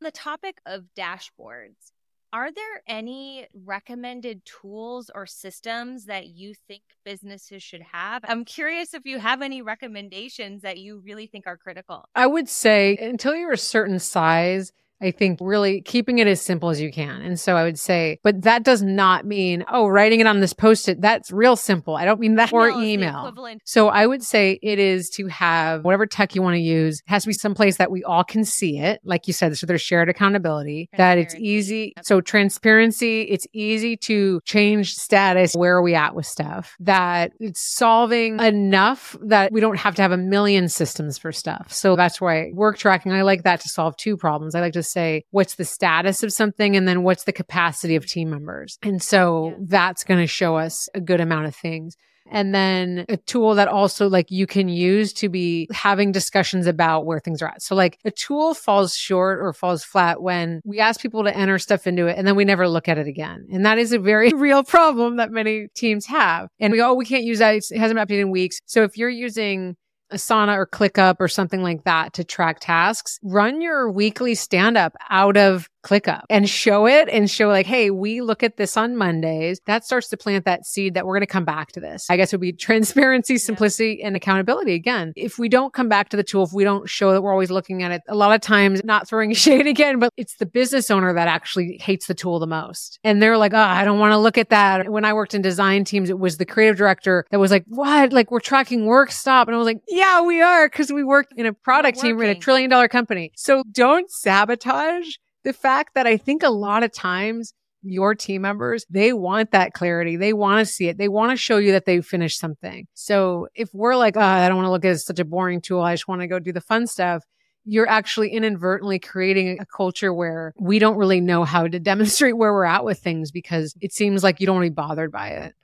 the 0.00 0.10
topic 0.10 0.58
of 0.66 0.84
dashboards, 0.96 1.92
are 2.36 2.52
there 2.52 2.82
any 2.86 3.46
recommended 3.64 4.42
tools 4.44 5.10
or 5.14 5.24
systems 5.24 6.04
that 6.04 6.26
you 6.26 6.52
think 6.68 6.82
businesses 7.02 7.62
should 7.62 7.80
have? 7.80 8.24
I'm 8.28 8.44
curious 8.44 8.92
if 8.92 9.06
you 9.06 9.18
have 9.18 9.40
any 9.40 9.62
recommendations 9.62 10.60
that 10.60 10.76
you 10.76 11.00
really 11.02 11.28
think 11.28 11.46
are 11.46 11.56
critical. 11.56 12.04
I 12.14 12.26
would 12.26 12.50
say 12.50 12.98
until 12.98 13.34
you're 13.34 13.52
a 13.52 13.56
certain 13.56 13.98
size, 13.98 14.70
I 15.00 15.10
think 15.10 15.38
really 15.42 15.82
keeping 15.82 16.18
it 16.18 16.26
as 16.26 16.40
simple 16.40 16.70
as 16.70 16.80
you 16.80 16.90
can. 16.90 17.20
And 17.20 17.38
so 17.38 17.56
I 17.56 17.64
would 17.64 17.78
say, 17.78 18.18
but 18.22 18.42
that 18.42 18.62
does 18.62 18.82
not 18.82 19.26
mean, 19.26 19.64
oh, 19.70 19.86
writing 19.86 20.20
it 20.20 20.26
on 20.26 20.40
this 20.40 20.52
post 20.52 20.88
it, 20.88 21.00
that's 21.00 21.30
real 21.30 21.56
simple. 21.56 21.96
I 21.96 22.04
don't 22.04 22.20
mean 22.20 22.36
that 22.36 22.52
or 22.52 22.70
email. 22.70 23.32
So 23.64 23.88
I 23.88 24.06
would 24.06 24.22
say 24.22 24.58
it 24.62 24.78
is 24.78 25.10
to 25.10 25.26
have 25.26 25.84
whatever 25.84 26.06
tech 26.06 26.34
you 26.34 26.42
want 26.42 26.54
to 26.54 26.60
use. 26.60 27.00
It 27.00 27.10
has 27.10 27.24
to 27.24 27.28
be 27.28 27.34
someplace 27.34 27.76
that 27.76 27.90
we 27.90 28.02
all 28.04 28.24
can 28.24 28.44
see 28.44 28.78
it. 28.78 29.00
Like 29.04 29.26
you 29.26 29.32
said, 29.32 29.56
so 29.56 29.66
there's 29.66 29.82
shared 29.82 30.08
accountability, 30.08 30.88
that 30.96 31.18
it's 31.18 31.34
easy. 31.34 31.92
So 32.02 32.20
transparency, 32.20 33.22
it's 33.22 33.46
easy 33.52 33.96
to 33.98 34.40
change 34.44 34.94
status. 34.94 35.54
Where 35.54 35.76
are 35.76 35.82
we 35.82 35.94
at 35.94 36.14
with 36.14 36.26
stuff? 36.26 36.74
That 36.80 37.32
it's 37.38 37.60
solving 37.60 38.40
enough 38.40 39.16
that 39.22 39.52
we 39.52 39.60
don't 39.60 39.78
have 39.78 39.94
to 39.96 40.02
have 40.02 40.12
a 40.12 40.16
million 40.16 40.68
systems 40.68 41.18
for 41.18 41.32
stuff. 41.32 41.72
So 41.72 41.96
that's 41.96 42.20
why 42.20 42.50
work 42.54 42.78
tracking, 42.78 43.12
I 43.12 43.22
like 43.22 43.42
that 43.42 43.60
to 43.60 43.68
solve 43.68 43.96
two 43.96 44.16
problems. 44.16 44.54
I 44.54 44.60
like 44.60 44.72
to 44.72 44.85
say, 44.86 45.24
what's 45.30 45.56
the 45.56 45.64
status 45.64 46.22
of 46.22 46.32
something? 46.32 46.76
And 46.76 46.86
then 46.86 47.02
what's 47.02 47.24
the 47.24 47.32
capacity 47.32 47.96
of 47.96 48.06
team 48.06 48.30
members? 48.30 48.78
And 48.82 49.02
so 49.02 49.48
yeah. 49.48 49.54
that's 49.68 50.04
going 50.04 50.20
to 50.20 50.26
show 50.26 50.56
us 50.56 50.88
a 50.94 51.00
good 51.00 51.20
amount 51.20 51.46
of 51.46 51.54
things 51.54 51.96
and 52.30 52.54
then 52.54 53.04
a 53.08 53.16
tool 53.16 53.54
that 53.54 53.68
also 53.68 54.08
like 54.08 54.30
you 54.30 54.46
can 54.46 54.68
use 54.68 55.12
to 55.14 55.28
be 55.28 55.68
having 55.72 56.12
discussions 56.12 56.66
about 56.66 57.06
where 57.06 57.20
things 57.20 57.42
are 57.42 57.48
at. 57.48 57.62
So 57.62 57.74
like 57.74 57.98
a 58.04 58.10
tool 58.10 58.54
falls 58.54 58.94
short 58.94 59.40
or 59.40 59.52
falls 59.52 59.84
flat 59.84 60.22
when 60.22 60.60
we 60.64 60.80
ask 60.80 61.00
people 61.00 61.24
to 61.24 61.36
enter 61.36 61.58
stuff 61.58 61.86
into 61.86 62.06
it 62.06 62.16
and 62.16 62.26
then 62.26 62.36
we 62.36 62.44
never 62.44 62.68
look 62.68 62.88
at 62.88 62.98
it 62.98 63.06
again. 63.06 63.46
And 63.52 63.64
that 63.66 63.78
is 63.78 63.92
a 63.92 63.98
very 63.98 64.30
real 64.34 64.64
problem 64.64 65.16
that 65.16 65.30
many 65.30 65.68
teams 65.74 66.06
have. 66.06 66.48
And 66.58 66.72
we, 66.72 66.80
oh, 66.80 66.94
we 66.94 67.04
can't 67.04 67.24
use 67.24 67.38
that. 67.38 67.54
It 67.54 67.78
hasn't 67.78 67.96
been 67.96 68.06
updated 68.06 68.22
in 68.22 68.30
weeks. 68.30 68.60
So 68.66 68.82
if 68.82 68.96
you're 68.96 69.08
using 69.08 69.76
Asana 70.12 70.56
or 70.56 70.66
ClickUp 70.66 71.16
or 71.20 71.28
something 71.28 71.62
like 71.62 71.84
that 71.84 72.12
to 72.14 72.24
track 72.24 72.58
tasks, 72.60 73.18
run 73.22 73.60
your 73.60 73.90
weekly 73.90 74.34
stand 74.34 74.76
up 74.76 74.96
out 75.10 75.36
of 75.36 75.68
ClickUp 75.86 76.22
and 76.28 76.48
show 76.48 76.86
it 76.86 77.08
and 77.08 77.30
show 77.30 77.48
like, 77.48 77.66
hey, 77.66 77.90
we 77.90 78.20
look 78.20 78.42
at 78.42 78.56
this 78.56 78.76
on 78.76 78.96
Mondays. 78.96 79.60
That 79.66 79.84
starts 79.84 80.08
to 80.08 80.16
plant 80.16 80.44
that 80.44 80.66
seed 80.66 80.94
that 80.94 81.06
we're 81.06 81.14
going 81.14 81.20
to 81.20 81.26
come 81.26 81.44
back 81.44 81.72
to 81.72 81.80
this. 81.80 82.06
I 82.10 82.16
guess 82.16 82.32
it 82.32 82.36
would 82.36 82.40
be 82.42 82.52
transparency, 82.52 83.38
simplicity, 83.38 84.02
and 84.02 84.16
accountability. 84.16 84.74
Again, 84.74 85.12
if 85.16 85.38
we 85.38 85.48
don't 85.48 85.72
come 85.72 85.88
back 85.88 86.08
to 86.10 86.16
the 86.16 86.24
tool, 86.24 86.44
if 86.44 86.52
we 86.52 86.64
don't 86.64 86.88
show 86.88 87.12
that 87.12 87.22
we're 87.22 87.32
always 87.32 87.50
looking 87.50 87.82
at 87.82 87.92
it, 87.92 88.02
a 88.08 88.14
lot 88.14 88.34
of 88.34 88.40
times 88.40 88.82
not 88.84 89.08
throwing 89.08 89.32
shade 89.34 89.66
again, 89.66 89.98
but 89.98 90.12
it's 90.16 90.36
the 90.36 90.46
business 90.46 90.90
owner 90.90 91.12
that 91.14 91.28
actually 91.28 91.78
hates 91.80 92.06
the 92.06 92.14
tool 92.14 92.38
the 92.38 92.46
most. 92.46 92.98
And 93.04 93.22
they're 93.22 93.38
like, 93.38 93.54
oh, 93.54 93.58
I 93.58 93.84
don't 93.84 93.98
want 93.98 94.12
to 94.12 94.18
look 94.18 94.38
at 94.38 94.50
that. 94.50 94.90
When 94.90 95.04
I 95.04 95.12
worked 95.12 95.34
in 95.34 95.42
design 95.42 95.84
teams, 95.84 96.10
it 96.10 96.18
was 96.18 96.38
the 96.38 96.46
creative 96.46 96.76
director 96.76 97.24
that 97.30 97.38
was 97.38 97.50
like, 97.50 97.64
what? 97.68 98.12
Like 98.12 98.30
we're 98.30 98.40
tracking 98.40 98.86
work 98.86 99.12
stop. 99.12 99.46
And 99.46 99.54
I 99.54 99.58
was 99.58 99.66
like, 99.66 99.80
yeah, 99.88 100.22
we 100.22 100.40
are 100.40 100.68
because 100.68 100.92
we 100.92 101.04
work 101.04 101.28
in 101.36 101.46
a 101.46 101.52
product 101.52 102.00
team 102.00 102.20
in 102.20 102.28
a 102.28 102.34
trillion 102.34 102.70
dollar 102.70 102.88
company. 102.88 103.32
So 103.36 103.62
don't 103.70 104.10
sabotage 104.10 105.16
the 105.46 105.52
fact 105.52 105.94
that 105.94 106.08
I 106.08 106.16
think 106.16 106.42
a 106.42 106.50
lot 106.50 106.82
of 106.82 106.92
times 106.92 107.54
your 107.80 108.16
team 108.16 108.42
members, 108.42 108.84
they 108.90 109.12
want 109.12 109.52
that 109.52 109.74
clarity. 109.74 110.16
They 110.16 110.32
want 110.32 110.58
to 110.58 110.66
see 110.66 110.88
it. 110.88 110.98
They 110.98 111.06
want 111.06 111.30
to 111.30 111.36
show 111.36 111.58
you 111.58 111.70
that 111.70 111.84
they 111.84 112.00
finished 112.00 112.40
something. 112.40 112.88
So 112.94 113.46
if 113.54 113.72
we're 113.72 113.94
like, 113.94 114.16
oh, 114.16 114.20
I 114.20 114.48
don't 114.48 114.56
want 114.56 114.66
to 114.66 114.72
look 114.72 114.84
at 114.84 114.98
such 114.98 115.20
a 115.20 115.24
boring 115.24 115.60
tool. 115.60 115.82
I 115.82 115.94
just 115.94 116.08
want 116.08 116.20
to 116.22 116.26
go 116.26 116.40
do 116.40 116.52
the 116.52 116.60
fun 116.60 116.88
stuff. 116.88 117.22
You're 117.64 117.88
actually 117.88 118.30
inadvertently 118.30 118.98
creating 118.98 119.60
a 119.60 119.66
culture 119.66 120.12
where 120.12 120.52
we 120.58 120.80
don't 120.80 120.96
really 120.96 121.20
know 121.20 121.44
how 121.44 121.68
to 121.68 121.78
demonstrate 121.92 122.36
where 122.36 122.52
we're 122.52 122.64
at 122.64 122.84
with 122.84 122.98
things 122.98 123.30
because 123.30 123.72
it 123.80 123.92
seems 123.92 124.24
like 124.24 124.40
you 124.40 124.46
don't 124.46 124.56
want 124.56 124.66
to 124.66 124.70
be 124.70 124.74
bothered 124.74 125.12
by 125.12 125.28
it. 125.28 125.54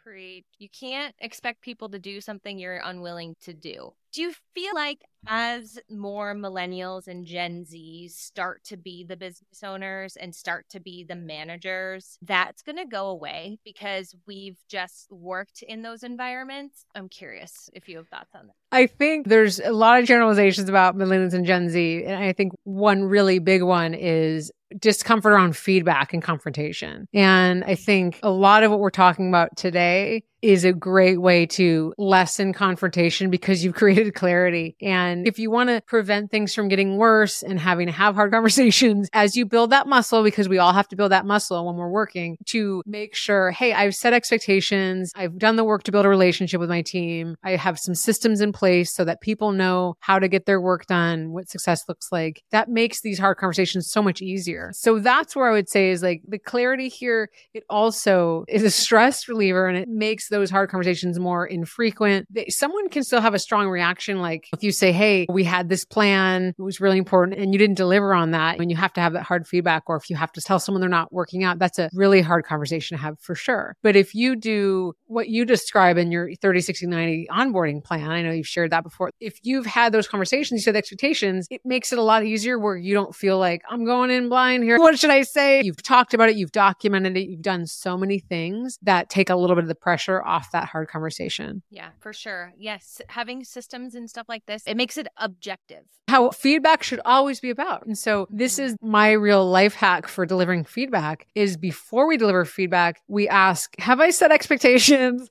You 0.58 0.68
can't 0.68 1.16
expect 1.18 1.60
people 1.60 1.88
to 1.88 1.98
do 1.98 2.20
something 2.20 2.56
you're 2.56 2.80
unwilling 2.84 3.34
to 3.42 3.52
do. 3.52 3.94
Do 4.12 4.20
you 4.20 4.34
feel 4.54 4.74
like 4.74 4.98
as 5.26 5.78
more 5.88 6.34
millennials 6.34 7.08
and 7.08 7.24
Gen 7.24 7.64
Zs 7.64 8.10
start 8.10 8.62
to 8.64 8.76
be 8.76 9.04
the 9.04 9.16
business 9.16 9.62
owners 9.64 10.16
and 10.16 10.34
start 10.34 10.66
to 10.70 10.80
be 10.80 11.02
the 11.02 11.14
managers, 11.14 12.18
that's 12.20 12.60
going 12.60 12.76
to 12.76 12.84
go 12.84 13.06
away 13.06 13.58
because 13.64 14.14
we've 14.26 14.58
just 14.68 15.10
worked 15.10 15.62
in 15.62 15.80
those 15.80 16.02
environments? 16.02 16.84
I'm 16.94 17.08
curious 17.08 17.70
if 17.72 17.88
you 17.88 17.96
have 17.96 18.08
thoughts 18.08 18.34
on 18.34 18.48
that. 18.48 18.54
I 18.70 18.86
think 18.86 19.28
there's 19.28 19.60
a 19.60 19.72
lot 19.72 20.00
of 20.00 20.06
generalizations 20.06 20.68
about 20.68 20.94
millennials 20.94 21.32
and 21.32 21.46
Gen 21.46 21.70
Z. 21.70 22.04
And 22.04 22.22
I 22.22 22.34
think 22.34 22.52
one 22.64 23.04
really 23.04 23.38
big 23.38 23.62
one 23.62 23.94
is 23.94 24.52
discomfort 24.78 25.32
around 25.32 25.56
feedback 25.56 26.12
and 26.12 26.22
confrontation. 26.22 27.06
And 27.14 27.64
I 27.64 27.76
think 27.76 28.20
a 28.22 28.30
lot 28.30 28.62
of 28.62 28.70
what 28.70 28.80
we're 28.80 28.90
talking 28.90 29.28
about 29.28 29.56
today 29.56 30.24
is 30.42 30.64
a 30.64 30.72
great 30.72 31.20
way 31.20 31.46
to 31.46 31.94
lessen 31.96 32.52
confrontation 32.52 33.30
because 33.30 33.64
you've 33.64 33.74
created 33.82 34.14
clarity. 34.14 34.76
And 34.82 35.26
if 35.26 35.38
you 35.38 35.50
want 35.50 35.70
to 35.70 35.80
prevent 35.86 36.30
things 36.30 36.52
from 36.54 36.68
getting 36.68 36.96
worse 36.96 37.42
and 37.42 37.58
having 37.58 37.86
to 37.86 37.92
have 37.92 38.16
hard 38.16 38.32
conversations 38.32 39.08
as 39.12 39.36
you 39.36 39.46
build 39.46 39.70
that 39.70 39.86
muscle, 39.86 40.24
because 40.24 40.48
we 40.48 40.58
all 40.58 40.72
have 40.72 40.88
to 40.88 40.96
build 40.96 41.12
that 41.12 41.24
muscle 41.24 41.64
when 41.64 41.76
we're 41.76 41.88
working 41.88 42.36
to 42.46 42.82
make 42.84 43.14
sure, 43.14 43.52
Hey, 43.52 43.72
I've 43.72 43.94
set 43.94 44.12
expectations. 44.12 45.12
I've 45.14 45.38
done 45.38 45.56
the 45.56 45.64
work 45.64 45.84
to 45.84 45.92
build 45.92 46.04
a 46.04 46.08
relationship 46.08 46.60
with 46.60 46.68
my 46.68 46.82
team. 46.82 47.36
I 47.44 47.52
have 47.56 47.78
some 47.78 47.94
systems 47.94 48.40
in 48.40 48.52
place 48.52 48.92
so 48.92 49.04
that 49.04 49.20
people 49.20 49.52
know 49.52 49.94
how 50.00 50.18
to 50.18 50.28
get 50.28 50.46
their 50.46 50.60
work 50.60 50.86
done, 50.86 51.30
what 51.32 51.48
success 51.48 51.84
looks 51.88 52.10
like. 52.10 52.42
That 52.50 52.68
makes 52.68 53.00
these 53.00 53.18
hard 53.18 53.36
conversations 53.36 53.90
so 53.90 54.02
much 54.02 54.20
easier. 54.20 54.72
So 54.74 54.98
that's 54.98 55.36
where 55.36 55.48
I 55.48 55.52
would 55.52 55.68
say 55.68 55.90
is 55.90 56.02
like 56.02 56.22
the 56.26 56.38
clarity 56.38 56.88
here. 56.88 57.30
It 57.54 57.64
also 57.70 58.44
is 58.48 58.64
a 58.64 58.70
stress 58.82 59.28
reliever 59.28 59.68
and 59.68 59.78
it 59.78 59.88
makes 59.88 60.31
those 60.32 60.50
hard 60.50 60.70
conversations 60.70 61.18
more 61.18 61.46
infrequent. 61.46 62.26
They, 62.30 62.46
someone 62.48 62.88
can 62.88 63.04
still 63.04 63.20
have 63.20 63.34
a 63.34 63.38
strong 63.38 63.68
reaction. 63.68 64.20
Like 64.20 64.48
if 64.52 64.64
you 64.64 64.72
say, 64.72 64.90
Hey, 64.90 65.26
we 65.30 65.44
had 65.44 65.68
this 65.68 65.84
plan. 65.84 66.54
It 66.58 66.62
was 66.62 66.80
really 66.80 66.98
important 66.98 67.38
and 67.38 67.52
you 67.52 67.58
didn't 67.58 67.76
deliver 67.76 68.12
on 68.14 68.32
that. 68.32 68.58
And 68.58 68.70
you 68.70 68.76
have 68.76 68.92
to 68.94 69.00
have 69.00 69.12
that 69.12 69.22
hard 69.22 69.46
feedback. 69.46 69.84
Or 69.86 69.96
if 69.96 70.10
you 70.10 70.16
have 70.16 70.32
to 70.32 70.40
tell 70.40 70.58
someone 70.58 70.80
they're 70.80 70.88
not 70.88 71.12
working 71.12 71.44
out, 71.44 71.58
that's 71.58 71.78
a 71.78 71.88
really 71.92 72.20
hard 72.20 72.44
conversation 72.44 72.96
to 72.96 73.02
have 73.02 73.20
for 73.20 73.34
sure. 73.34 73.76
But 73.82 73.94
if 73.94 74.14
you 74.14 74.34
do 74.34 74.94
what 75.06 75.28
you 75.28 75.44
describe 75.44 75.98
in 75.98 76.10
your 76.10 76.34
30, 76.34 76.60
60, 76.60 76.86
90 76.86 77.28
onboarding 77.30 77.84
plan, 77.84 78.10
I 78.10 78.22
know 78.22 78.32
you've 78.32 78.46
shared 78.46 78.72
that 78.72 78.82
before. 78.82 79.10
If 79.20 79.38
you've 79.42 79.66
had 79.66 79.92
those 79.92 80.08
conversations, 80.08 80.60
you 80.60 80.62
set 80.62 80.76
expectations, 80.76 81.46
it 81.50 81.60
makes 81.64 81.92
it 81.92 81.98
a 81.98 82.02
lot 82.02 82.24
easier 82.24 82.58
where 82.58 82.76
you 82.76 82.94
don't 82.94 83.14
feel 83.14 83.38
like 83.38 83.62
I'm 83.68 83.84
going 83.84 84.10
in 84.10 84.28
blind 84.28 84.64
here. 84.64 84.78
What 84.78 84.98
should 84.98 85.10
I 85.10 85.22
say? 85.22 85.62
You've 85.62 85.82
talked 85.82 86.14
about 86.14 86.30
it. 86.30 86.36
You've 86.36 86.52
documented 86.52 87.16
it. 87.16 87.28
You've 87.28 87.42
done 87.42 87.66
so 87.66 87.96
many 87.96 88.18
things 88.18 88.78
that 88.82 89.10
take 89.10 89.30
a 89.30 89.36
little 89.36 89.56
bit 89.56 89.64
of 89.64 89.68
the 89.68 89.74
pressure 89.74 90.21
off 90.26 90.52
that 90.52 90.68
hard 90.68 90.88
conversation. 90.88 91.62
Yeah, 91.70 91.90
for 92.00 92.12
sure. 92.12 92.52
Yes. 92.58 93.00
Having 93.08 93.44
systems 93.44 93.94
and 93.94 94.08
stuff 94.08 94.26
like 94.28 94.46
this, 94.46 94.62
it 94.66 94.76
makes 94.76 94.96
it 94.96 95.08
objective. 95.16 95.84
How 96.08 96.30
feedback 96.30 96.82
should 96.82 97.00
always 97.04 97.40
be 97.40 97.50
about. 97.50 97.86
And 97.86 97.96
so 97.96 98.26
this 98.30 98.56
mm-hmm. 98.56 98.66
is 98.66 98.76
my 98.82 99.12
real 99.12 99.46
life 99.46 99.74
hack 99.74 100.08
for 100.08 100.26
delivering 100.26 100.64
feedback 100.64 101.26
is 101.34 101.56
before 101.56 102.06
we 102.06 102.16
deliver 102.16 102.44
feedback, 102.44 103.00
we 103.08 103.28
ask, 103.28 103.74
have 103.78 104.00
I 104.00 104.10
set 104.10 104.32
expectations? 104.32 105.28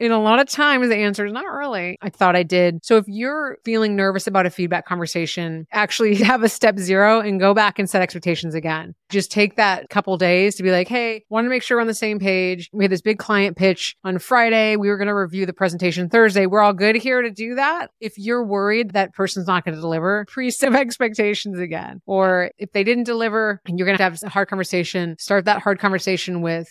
And 0.00 0.12
a 0.12 0.18
lot 0.18 0.40
of 0.40 0.48
times 0.48 0.88
the 0.88 0.96
answer 0.96 1.24
is 1.24 1.32
not 1.32 1.46
really. 1.46 1.96
I 2.02 2.10
thought 2.10 2.36
I 2.36 2.42
did. 2.42 2.84
So 2.84 2.96
if 2.96 3.04
you're 3.06 3.58
feeling 3.64 3.94
nervous 3.96 4.26
about 4.26 4.46
a 4.46 4.50
feedback 4.50 4.86
conversation, 4.86 5.66
actually 5.72 6.14
have 6.22 6.42
a 6.42 6.48
step 6.48 6.78
zero 6.78 7.20
and 7.20 7.40
go 7.40 7.54
back 7.54 7.78
and 7.78 7.88
set 7.88 8.02
expectations 8.02 8.54
again. 8.54 8.94
Just 9.08 9.30
take 9.30 9.56
that 9.56 9.88
couple 9.90 10.16
days 10.16 10.56
to 10.56 10.62
be 10.62 10.70
like, 10.70 10.88
Hey, 10.88 11.24
want 11.28 11.44
to 11.44 11.48
make 11.48 11.62
sure 11.62 11.76
we're 11.76 11.82
on 11.82 11.86
the 11.86 11.94
same 11.94 12.18
page. 12.18 12.68
We 12.72 12.84
had 12.84 12.90
this 12.90 13.02
big 13.02 13.18
client 13.18 13.56
pitch 13.56 13.96
on 14.04 14.18
Friday. 14.18 14.76
We 14.76 14.88
were 14.88 14.96
going 14.96 15.08
to 15.08 15.14
review 15.14 15.46
the 15.46 15.52
presentation 15.52 16.08
Thursday. 16.08 16.46
We're 16.46 16.62
all 16.62 16.72
good 16.72 16.96
here 16.96 17.22
to 17.22 17.30
do 17.30 17.54
that. 17.54 17.90
If 18.00 18.18
you're 18.18 18.44
worried 18.44 18.92
that 18.92 19.14
person's 19.14 19.46
not 19.46 19.64
going 19.64 19.74
to 19.74 19.80
deliver, 19.80 20.24
pre-set 20.28 20.74
expectations 20.74 21.58
again. 21.58 22.00
Or 22.06 22.50
if 22.58 22.72
they 22.72 22.84
didn't 22.84 23.04
deliver 23.04 23.60
and 23.66 23.78
you're 23.78 23.86
going 23.86 23.98
to 23.98 24.02
have 24.02 24.18
a 24.22 24.28
hard 24.28 24.48
conversation, 24.48 25.16
start 25.18 25.44
that 25.44 25.62
hard 25.62 25.78
conversation 25.78 26.42
with, 26.42 26.68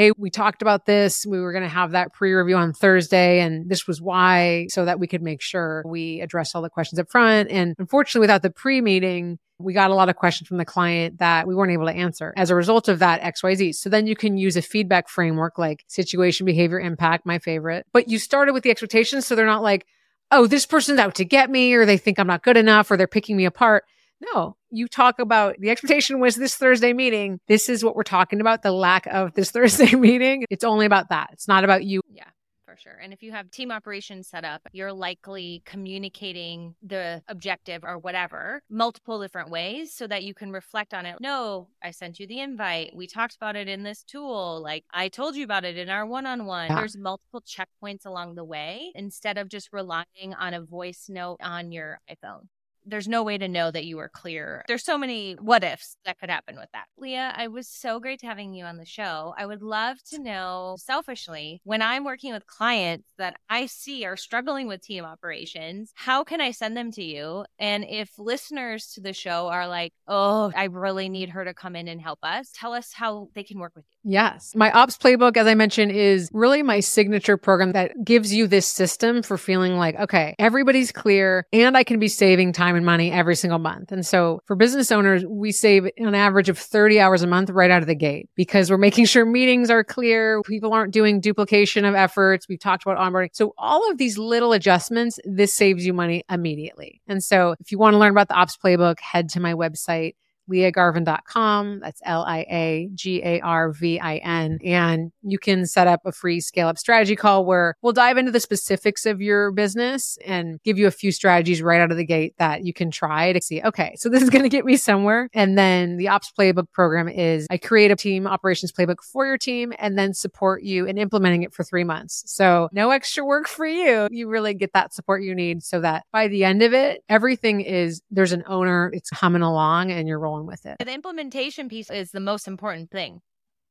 hey, 0.00 0.12
we 0.16 0.30
talked 0.30 0.62
about 0.62 0.86
this. 0.86 1.26
We 1.26 1.40
were 1.40 1.52
going 1.52 1.62
to 1.62 1.68
have 1.68 1.90
that 1.90 2.14
pre 2.14 2.32
review 2.32 2.56
on 2.56 2.72
Thursday, 2.72 3.40
and 3.40 3.68
this 3.68 3.86
was 3.86 4.00
why, 4.00 4.66
so 4.70 4.86
that 4.86 4.98
we 4.98 5.06
could 5.06 5.20
make 5.20 5.42
sure 5.42 5.82
we 5.84 6.22
address 6.22 6.54
all 6.54 6.62
the 6.62 6.70
questions 6.70 6.98
up 6.98 7.10
front. 7.10 7.50
And 7.50 7.74
unfortunately, 7.78 8.20
without 8.20 8.40
the 8.40 8.48
pre 8.48 8.80
meeting, 8.80 9.38
we 9.58 9.74
got 9.74 9.90
a 9.90 9.94
lot 9.94 10.08
of 10.08 10.16
questions 10.16 10.48
from 10.48 10.56
the 10.56 10.64
client 10.64 11.18
that 11.18 11.46
we 11.46 11.54
weren't 11.54 11.72
able 11.72 11.84
to 11.84 11.92
answer 11.92 12.32
as 12.34 12.48
a 12.48 12.54
result 12.54 12.88
of 12.88 13.00
that 13.00 13.20
XYZ. 13.20 13.74
So 13.74 13.90
then 13.90 14.06
you 14.06 14.16
can 14.16 14.38
use 14.38 14.56
a 14.56 14.62
feedback 14.62 15.10
framework 15.10 15.58
like 15.58 15.84
situation, 15.86 16.46
behavior, 16.46 16.80
impact, 16.80 17.26
my 17.26 17.38
favorite. 17.38 17.84
But 17.92 18.08
you 18.08 18.18
started 18.18 18.54
with 18.54 18.62
the 18.62 18.70
expectations. 18.70 19.26
So 19.26 19.34
they're 19.34 19.44
not 19.44 19.62
like, 19.62 19.86
oh, 20.30 20.46
this 20.46 20.64
person's 20.64 20.98
out 20.98 21.16
to 21.16 21.26
get 21.26 21.50
me, 21.50 21.74
or 21.74 21.84
they 21.84 21.98
think 21.98 22.18
I'm 22.18 22.26
not 22.26 22.42
good 22.42 22.56
enough, 22.56 22.90
or 22.90 22.96
they're 22.96 23.06
picking 23.06 23.36
me 23.36 23.44
apart. 23.44 23.84
No, 24.20 24.56
you 24.70 24.86
talk 24.86 25.18
about 25.18 25.56
the 25.58 25.70
expectation 25.70 26.20
was 26.20 26.36
this 26.36 26.54
Thursday 26.54 26.92
meeting. 26.92 27.40
This 27.48 27.68
is 27.68 27.84
what 27.84 27.96
we're 27.96 28.02
talking 28.02 28.40
about 28.40 28.62
the 28.62 28.72
lack 28.72 29.06
of 29.06 29.34
this 29.34 29.50
Thursday 29.52 29.94
meeting. 29.94 30.44
It's 30.50 30.64
only 30.64 30.86
about 30.86 31.08
that. 31.08 31.30
It's 31.32 31.48
not 31.48 31.64
about 31.64 31.84
you. 31.84 32.00
Yeah. 32.12 32.24
For 32.66 32.76
sure. 32.76 32.98
And 33.02 33.12
if 33.12 33.20
you 33.20 33.32
have 33.32 33.50
team 33.50 33.72
operations 33.72 34.28
set 34.28 34.44
up, 34.44 34.62
you're 34.70 34.92
likely 34.92 35.60
communicating 35.64 36.76
the 36.84 37.20
objective 37.26 37.82
or 37.82 37.98
whatever 37.98 38.62
multiple 38.70 39.20
different 39.20 39.50
ways 39.50 39.92
so 39.92 40.06
that 40.06 40.22
you 40.22 40.34
can 40.34 40.52
reflect 40.52 40.94
on 40.94 41.04
it. 41.04 41.16
No, 41.20 41.66
I 41.82 41.90
sent 41.90 42.20
you 42.20 42.28
the 42.28 42.38
invite. 42.38 42.94
We 42.94 43.08
talked 43.08 43.34
about 43.34 43.56
it 43.56 43.66
in 43.66 43.82
this 43.82 44.04
tool. 44.04 44.62
Like 44.62 44.84
I 44.92 45.08
told 45.08 45.34
you 45.34 45.42
about 45.42 45.64
it 45.64 45.78
in 45.78 45.88
our 45.88 46.06
one 46.06 46.26
on 46.26 46.46
one. 46.46 46.68
There's 46.68 46.96
multiple 46.96 47.42
checkpoints 47.42 48.06
along 48.06 48.36
the 48.36 48.44
way 48.44 48.92
instead 48.94 49.36
of 49.36 49.48
just 49.48 49.72
relying 49.72 50.34
on 50.38 50.54
a 50.54 50.60
voice 50.60 51.06
note 51.08 51.38
on 51.42 51.72
your 51.72 51.98
iPhone. 52.08 52.46
There's 52.84 53.08
no 53.08 53.22
way 53.22 53.38
to 53.38 53.48
know 53.48 53.70
that 53.70 53.84
you 53.84 53.96
were 53.96 54.08
clear. 54.08 54.64
There's 54.68 54.84
so 54.84 54.98
many 54.98 55.34
what 55.34 55.64
ifs 55.64 55.96
that 56.04 56.18
could 56.18 56.30
happen 56.30 56.56
with 56.56 56.68
that. 56.72 56.86
Lia, 56.98 57.32
I 57.36 57.48
was 57.48 57.68
so 57.68 58.00
great 58.00 58.22
having 58.22 58.54
you 58.54 58.64
on 58.64 58.76
the 58.76 58.84
show. 58.84 59.34
I 59.36 59.46
would 59.46 59.62
love 59.62 60.02
to 60.10 60.20
know 60.20 60.76
selfishly 60.78 61.60
when 61.64 61.82
I'm 61.82 62.04
working 62.04 62.32
with 62.32 62.46
clients 62.46 63.08
that 63.18 63.36
I 63.48 63.66
see 63.66 64.04
are 64.04 64.16
struggling 64.16 64.66
with 64.66 64.82
team 64.82 65.04
operations, 65.04 65.92
how 65.94 66.24
can 66.24 66.40
I 66.40 66.50
send 66.50 66.76
them 66.76 66.90
to 66.92 67.02
you? 67.02 67.44
And 67.58 67.84
if 67.88 68.18
listeners 68.18 68.92
to 68.94 69.00
the 69.00 69.12
show 69.12 69.48
are 69.48 69.68
like, 69.68 69.92
oh, 70.06 70.52
I 70.56 70.64
really 70.64 71.08
need 71.08 71.30
her 71.30 71.44
to 71.44 71.54
come 71.54 71.76
in 71.76 71.88
and 71.88 72.00
help 72.00 72.18
us, 72.22 72.50
tell 72.54 72.72
us 72.72 72.92
how 72.92 73.28
they 73.34 73.42
can 73.44 73.58
work 73.58 73.72
with 73.74 73.84
you. 73.90 74.12
Yes. 74.12 74.52
My 74.54 74.70
ops 74.72 74.96
playbook, 74.96 75.36
as 75.36 75.46
I 75.46 75.54
mentioned, 75.54 75.92
is 75.92 76.30
really 76.32 76.62
my 76.62 76.80
signature 76.80 77.36
program 77.36 77.72
that 77.72 78.04
gives 78.04 78.32
you 78.32 78.46
this 78.46 78.66
system 78.66 79.22
for 79.22 79.36
feeling 79.36 79.76
like, 79.76 79.98
okay, 79.98 80.34
everybody's 80.38 80.92
clear 80.92 81.46
and 81.52 81.76
I 81.76 81.84
can 81.84 81.98
be 81.98 82.08
saving 82.08 82.52
time 82.52 82.69
and 82.76 82.84
money 82.84 83.10
every 83.10 83.36
single 83.36 83.58
month. 83.58 83.92
And 83.92 84.04
so 84.04 84.40
for 84.44 84.56
business 84.56 84.90
owners, 84.90 85.24
we 85.26 85.52
save 85.52 85.88
an 85.96 86.14
average 86.14 86.48
of 86.48 86.58
30 86.58 87.00
hours 87.00 87.22
a 87.22 87.26
month 87.26 87.50
right 87.50 87.70
out 87.70 87.82
of 87.82 87.88
the 87.88 87.94
gate 87.94 88.28
because 88.34 88.70
we're 88.70 88.78
making 88.78 89.04
sure 89.06 89.24
meetings 89.24 89.70
are 89.70 89.84
clear. 89.84 90.42
People 90.42 90.72
aren't 90.72 90.92
doing 90.92 91.20
duplication 91.20 91.84
of 91.84 91.94
efforts. 91.94 92.48
We've 92.48 92.60
talked 92.60 92.84
about 92.84 92.98
onboarding. 92.98 93.30
So 93.32 93.54
all 93.58 93.90
of 93.90 93.98
these 93.98 94.18
little 94.18 94.52
adjustments, 94.52 95.18
this 95.24 95.52
saves 95.52 95.84
you 95.84 95.92
money 95.92 96.24
immediately. 96.30 97.00
And 97.06 97.22
so 97.22 97.54
if 97.60 97.72
you 97.72 97.78
want 97.78 97.94
to 97.94 97.98
learn 97.98 98.12
about 98.12 98.28
the 98.28 98.34
ops 98.34 98.56
playbook, 98.56 99.00
head 99.00 99.28
to 99.30 99.40
my 99.40 99.54
website 99.54 100.14
liagarvin.com. 100.50 101.80
That's 101.80 102.00
L 102.04 102.24
I 102.24 102.40
A 102.50 102.88
G 102.94 103.22
A 103.22 103.40
R 103.40 103.72
V 103.72 104.00
I 104.00 104.16
N. 104.16 104.58
And 104.64 105.12
you 105.22 105.38
can 105.38 105.66
set 105.66 105.86
up 105.86 106.00
a 106.04 106.12
free 106.12 106.40
scale 106.40 106.68
up 106.68 106.78
strategy 106.78 107.16
call 107.16 107.44
where 107.44 107.76
we'll 107.82 107.92
dive 107.92 108.18
into 108.18 108.32
the 108.32 108.40
specifics 108.40 109.06
of 109.06 109.20
your 109.20 109.52
business 109.52 110.18
and 110.24 110.60
give 110.62 110.78
you 110.78 110.86
a 110.86 110.90
few 110.90 111.12
strategies 111.12 111.62
right 111.62 111.80
out 111.80 111.90
of 111.90 111.96
the 111.96 112.04
gate 112.04 112.34
that 112.38 112.64
you 112.64 112.72
can 112.72 112.90
try 112.90 113.32
to 113.32 113.40
see, 113.40 113.62
okay, 113.62 113.94
so 113.96 114.08
this 114.08 114.22
is 114.22 114.30
going 114.30 114.42
to 114.42 114.48
get 114.48 114.64
me 114.64 114.76
somewhere. 114.76 115.28
And 115.32 115.56
then 115.56 115.96
the 115.96 116.08
ops 116.08 116.32
playbook 116.38 116.70
program 116.72 117.08
is 117.08 117.46
I 117.50 117.58
create 117.58 117.90
a 117.90 117.96
team 117.96 118.26
operations 118.26 118.72
playbook 118.72 119.02
for 119.02 119.26
your 119.26 119.38
team 119.38 119.72
and 119.78 119.98
then 119.98 120.14
support 120.14 120.62
you 120.62 120.86
in 120.86 120.98
implementing 120.98 121.42
it 121.42 121.52
for 121.52 121.64
three 121.64 121.84
months. 121.84 122.24
So 122.26 122.68
no 122.72 122.90
extra 122.90 123.24
work 123.24 123.48
for 123.48 123.66
you. 123.66 124.08
You 124.10 124.28
really 124.28 124.54
get 124.54 124.72
that 124.72 124.94
support 124.94 125.22
you 125.22 125.34
need 125.34 125.62
so 125.62 125.80
that 125.80 126.04
by 126.12 126.28
the 126.28 126.44
end 126.44 126.62
of 126.62 126.72
it, 126.72 127.02
everything 127.08 127.60
is 127.60 128.02
there's 128.10 128.32
an 128.32 128.44
owner, 128.46 128.90
it's 128.92 129.10
humming 129.10 129.42
along 129.42 129.90
and 129.90 130.08
you're 130.08 130.18
rolling 130.18 130.39
with 130.46 130.66
it. 130.66 130.76
The 130.78 130.92
implementation 130.92 131.68
piece 131.68 131.90
is 131.90 132.10
the 132.10 132.20
most 132.20 132.48
important 132.48 132.90
thing. 132.90 133.20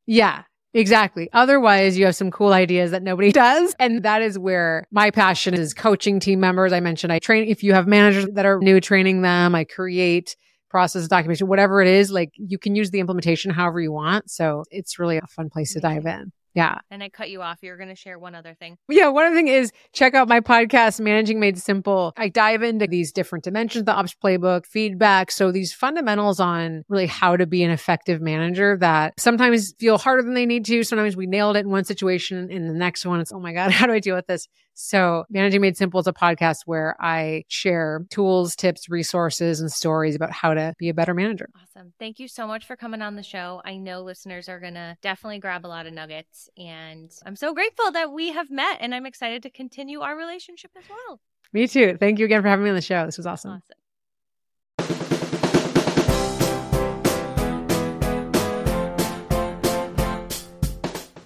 Yeah, 0.05 0.43
Exactly. 0.73 1.29
Otherwise, 1.33 1.97
you 1.97 2.05
have 2.05 2.15
some 2.15 2.29
cool 2.29 2.53
ideas 2.53 2.91
that 2.91 3.01
nobody 3.01 3.31
does. 3.33 3.75
And 3.79 4.03
that 4.03 4.21
is 4.21 4.37
where 4.37 4.85
my 4.91 5.09
passion 5.11 5.53
is 5.53 5.73
coaching 5.73 6.19
team 6.19 6.39
members. 6.39 6.73
I 6.73 6.79
mentioned 6.79 7.11
I 7.11 7.19
train, 7.19 7.47
if 7.47 7.63
you 7.63 7.73
have 7.73 7.87
managers 7.87 8.27
that 8.33 8.45
are 8.45 8.59
new, 8.59 8.79
training 8.79 9.21
them, 9.21 9.55
I 9.55 9.63
create 9.63 10.35
process 10.69 11.07
documentation, 11.07 11.47
whatever 11.47 11.81
it 11.81 11.87
is, 11.87 12.11
like 12.11 12.29
you 12.35 12.59
can 12.59 12.75
use 12.75 12.91
the 12.91 12.99
implementation 12.99 13.51
however 13.51 13.81
you 13.81 13.91
want. 13.91 14.29
So 14.29 14.63
it's 14.69 14.99
really 14.99 15.17
a 15.17 15.25
fun 15.27 15.49
place 15.49 15.73
to 15.73 15.79
dive 15.79 16.03
mm-hmm. 16.03 16.21
in. 16.21 16.31
Yeah. 16.53 16.79
And 16.89 17.03
I 17.03 17.09
cut 17.09 17.29
you 17.29 17.41
off. 17.41 17.59
You're 17.61 17.77
going 17.77 17.89
to 17.89 17.95
share 17.95 18.17
one 18.17 18.35
other 18.35 18.53
thing. 18.53 18.77
Yeah. 18.87 19.07
One 19.07 19.25
other 19.25 19.35
thing 19.35 19.47
is 19.47 19.71
check 19.93 20.13
out 20.13 20.27
my 20.27 20.39
podcast, 20.39 20.99
Managing 20.99 21.39
Made 21.39 21.57
Simple. 21.57 22.13
I 22.17 22.29
dive 22.29 22.63
into 22.63 22.87
these 22.87 23.11
different 23.11 23.43
dimensions, 23.43 23.85
the 23.85 23.93
ops 23.93 24.15
playbook, 24.15 24.65
feedback. 24.65 25.31
So 25.31 25.51
these 25.51 25.73
fundamentals 25.73 26.39
on 26.39 26.83
really 26.89 27.07
how 27.07 27.37
to 27.37 27.45
be 27.45 27.63
an 27.63 27.71
effective 27.71 28.21
manager 28.21 28.77
that 28.77 29.19
sometimes 29.19 29.73
feel 29.79 29.97
harder 29.97 30.23
than 30.23 30.33
they 30.33 30.45
need 30.45 30.65
to. 30.65 30.83
Sometimes 30.83 31.15
we 31.15 31.27
nailed 31.27 31.55
it 31.55 31.61
in 31.61 31.69
one 31.69 31.85
situation. 31.85 32.49
In 32.49 32.67
the 32.67 32.73
next 32.73 33.05
one, 33.05 33.19
it's, 33.19 33.31
oh 33.31 33.39
my 33.39 33.53
God, 33.53 33.71
how 33.79 33.85
do 33.85 33.93
I 33.93 33.99
deal 33.99 34.15
with 34.15 34.27
this? 34.27 34.47
So 34.81 35.25
Managing 35.29 35.59
Made 35.59 35.75
Simple 35.75 35.99
is 35.99 36.07
a 36.07 36.13
podcast 36.13 36.61
where 36.65 36.95
I 37.01 37.43
share 37.49 38.05
tools, 38.09 38.55
tips, 38.55 38.87
resources, 38.87 39.59
and 39.59 39.69
stories 39.69 40.15
about 40.15 40.31
how 40.31 40.53
to 40.53 40.73
be 40.79 40.87
a 40.87 40.93
better 40.93 41.13
manager. 41.13 41.49
Awesome. 41.61 41.91
Thank 41.99 42.17
you 42.17 42.29
so 42.29 42.47
much 42.47 42.65
for 42.65 42.77
coming 42.77 43.01
on 43.01 43.17
the 43.17 43.21
show. 43.21 43.61
I 43.65 43.75
know 43.75 44.01
listeners 44.03 44.47
are 44.47 44.61
going 44.61 44.75
to 44.75 44.95
definitely 45.01 45.39
grab 45.39 45.65
a 45.65 45.67
lot 45.67 45.85
of 45.85 45.91
nuggets. 45.91 46.49
And 46.57 47.11
I'm 47.25 47.35
so 47.35 47.53
grateful 47.53 47.91
that 47.91 48.13
we 48.13 48.31
have 48.31 48.49
met 48.49 48.77
and 48.79 48.95
I'm 48.95 49.05
excited 49.05 49.43
to 49.43 49.49
continue 49.49 49.99
our 49.99 50.15
relationship 50.15 50.71
as 50.77 50.85
well. 50.89 51.19
Me 51.51 51.67
too. 51.67 51.97
Thank 51.99 52.17
you 52.17 52.23
again 52.23 52.41
for 52.41 52.47
having 52.47 52.63
me 52.63 52.69
on 52.69 52.75
the 52.77 52.81
show. 52.81 53.05
This 53.05 53.17
was 53.17 53.27
awesome. 53.27 53.51
awesome. 53.51 53.75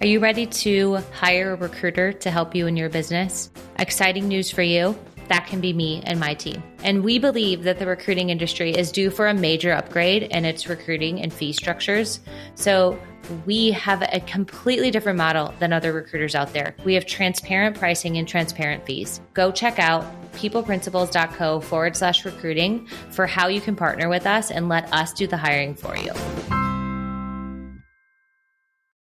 Are 0.04 0.06
you 0.06 0.20
ready 0.20 0.46
to 0.46 0.96
hire 1.14 1.54
a 1.54 1.56
recruiter 1.56 2.12
to 2.12 2.30
help 2.30 2.54
you 2.54 2.68
in 2.68 2.76
your 2.76 2.90
business? 2.90 3.50
Exciting 3.80 4.28
news 4.28 4.52
for 4.52 4.62
you. 4.62 5.00
That 5.30 5.48
can 5.48 5.62
be 5.62 5.72
me 5.72 6.04
and 6.06 6.20
my 6.20 6.34
team. 6.34 6.62
And 6.84 7.06
we 7.06 7.20
believe 7.20 7.64
that 7.64 7.80
the 7.80 7.86
recruiting 7.86 8.30
industry 8.30 8.72
is 8.72 8.92
due 8.92 9.10
for 9.10 9.30
a 9.30 9.34
major 9.34 9.72
upgrade 9.72 10.24
in 10.24 10.44
its 10.44 10.68
recruiting 10.68 11.22
and 11.22 11.32
fee 11.32 11.54
structures. 11.54 12.20
So 12.56 13.00
we 13.46 13.72
have 13.72 14.02
a 14.02 14.20
completely 14.20 14.92
different 14.92 15.18
model 15.18 15.54
than 15.60 15.72
other 15.72 15.94
recruiters 15.94 16.36
out 16.36 16.52
there. 16.52 16.76
We 16.84 16.96
have 16.96 17.06
transparent 17.06 17.80
pricing 17.80 18.18
and 18.18 18.28
transparent 18.28 18.86
fees. 18.86 19.22
Go 19.34 19.54
check 19.54 19.80
out 19.80 20.04
peopleprinciples.co 20.34 21.62
forward 21.62 21.96
slash 21.96 22.26
recruiting 22.26 22.88
for 23.12 23.26
how 23.26 23.48
you 23.48 23.62
can 23.62 23.78
partner 23.78 24.10
with 24.10 24.28
us 24.28 24.52
and 24.52 24.68
let 24.68 24.94
us 24.94 25.14
do 25.14 25.28
the 25.28 25.38
hiring 25.38 25.76
for 25.76 25.96
you. 25.96 26.12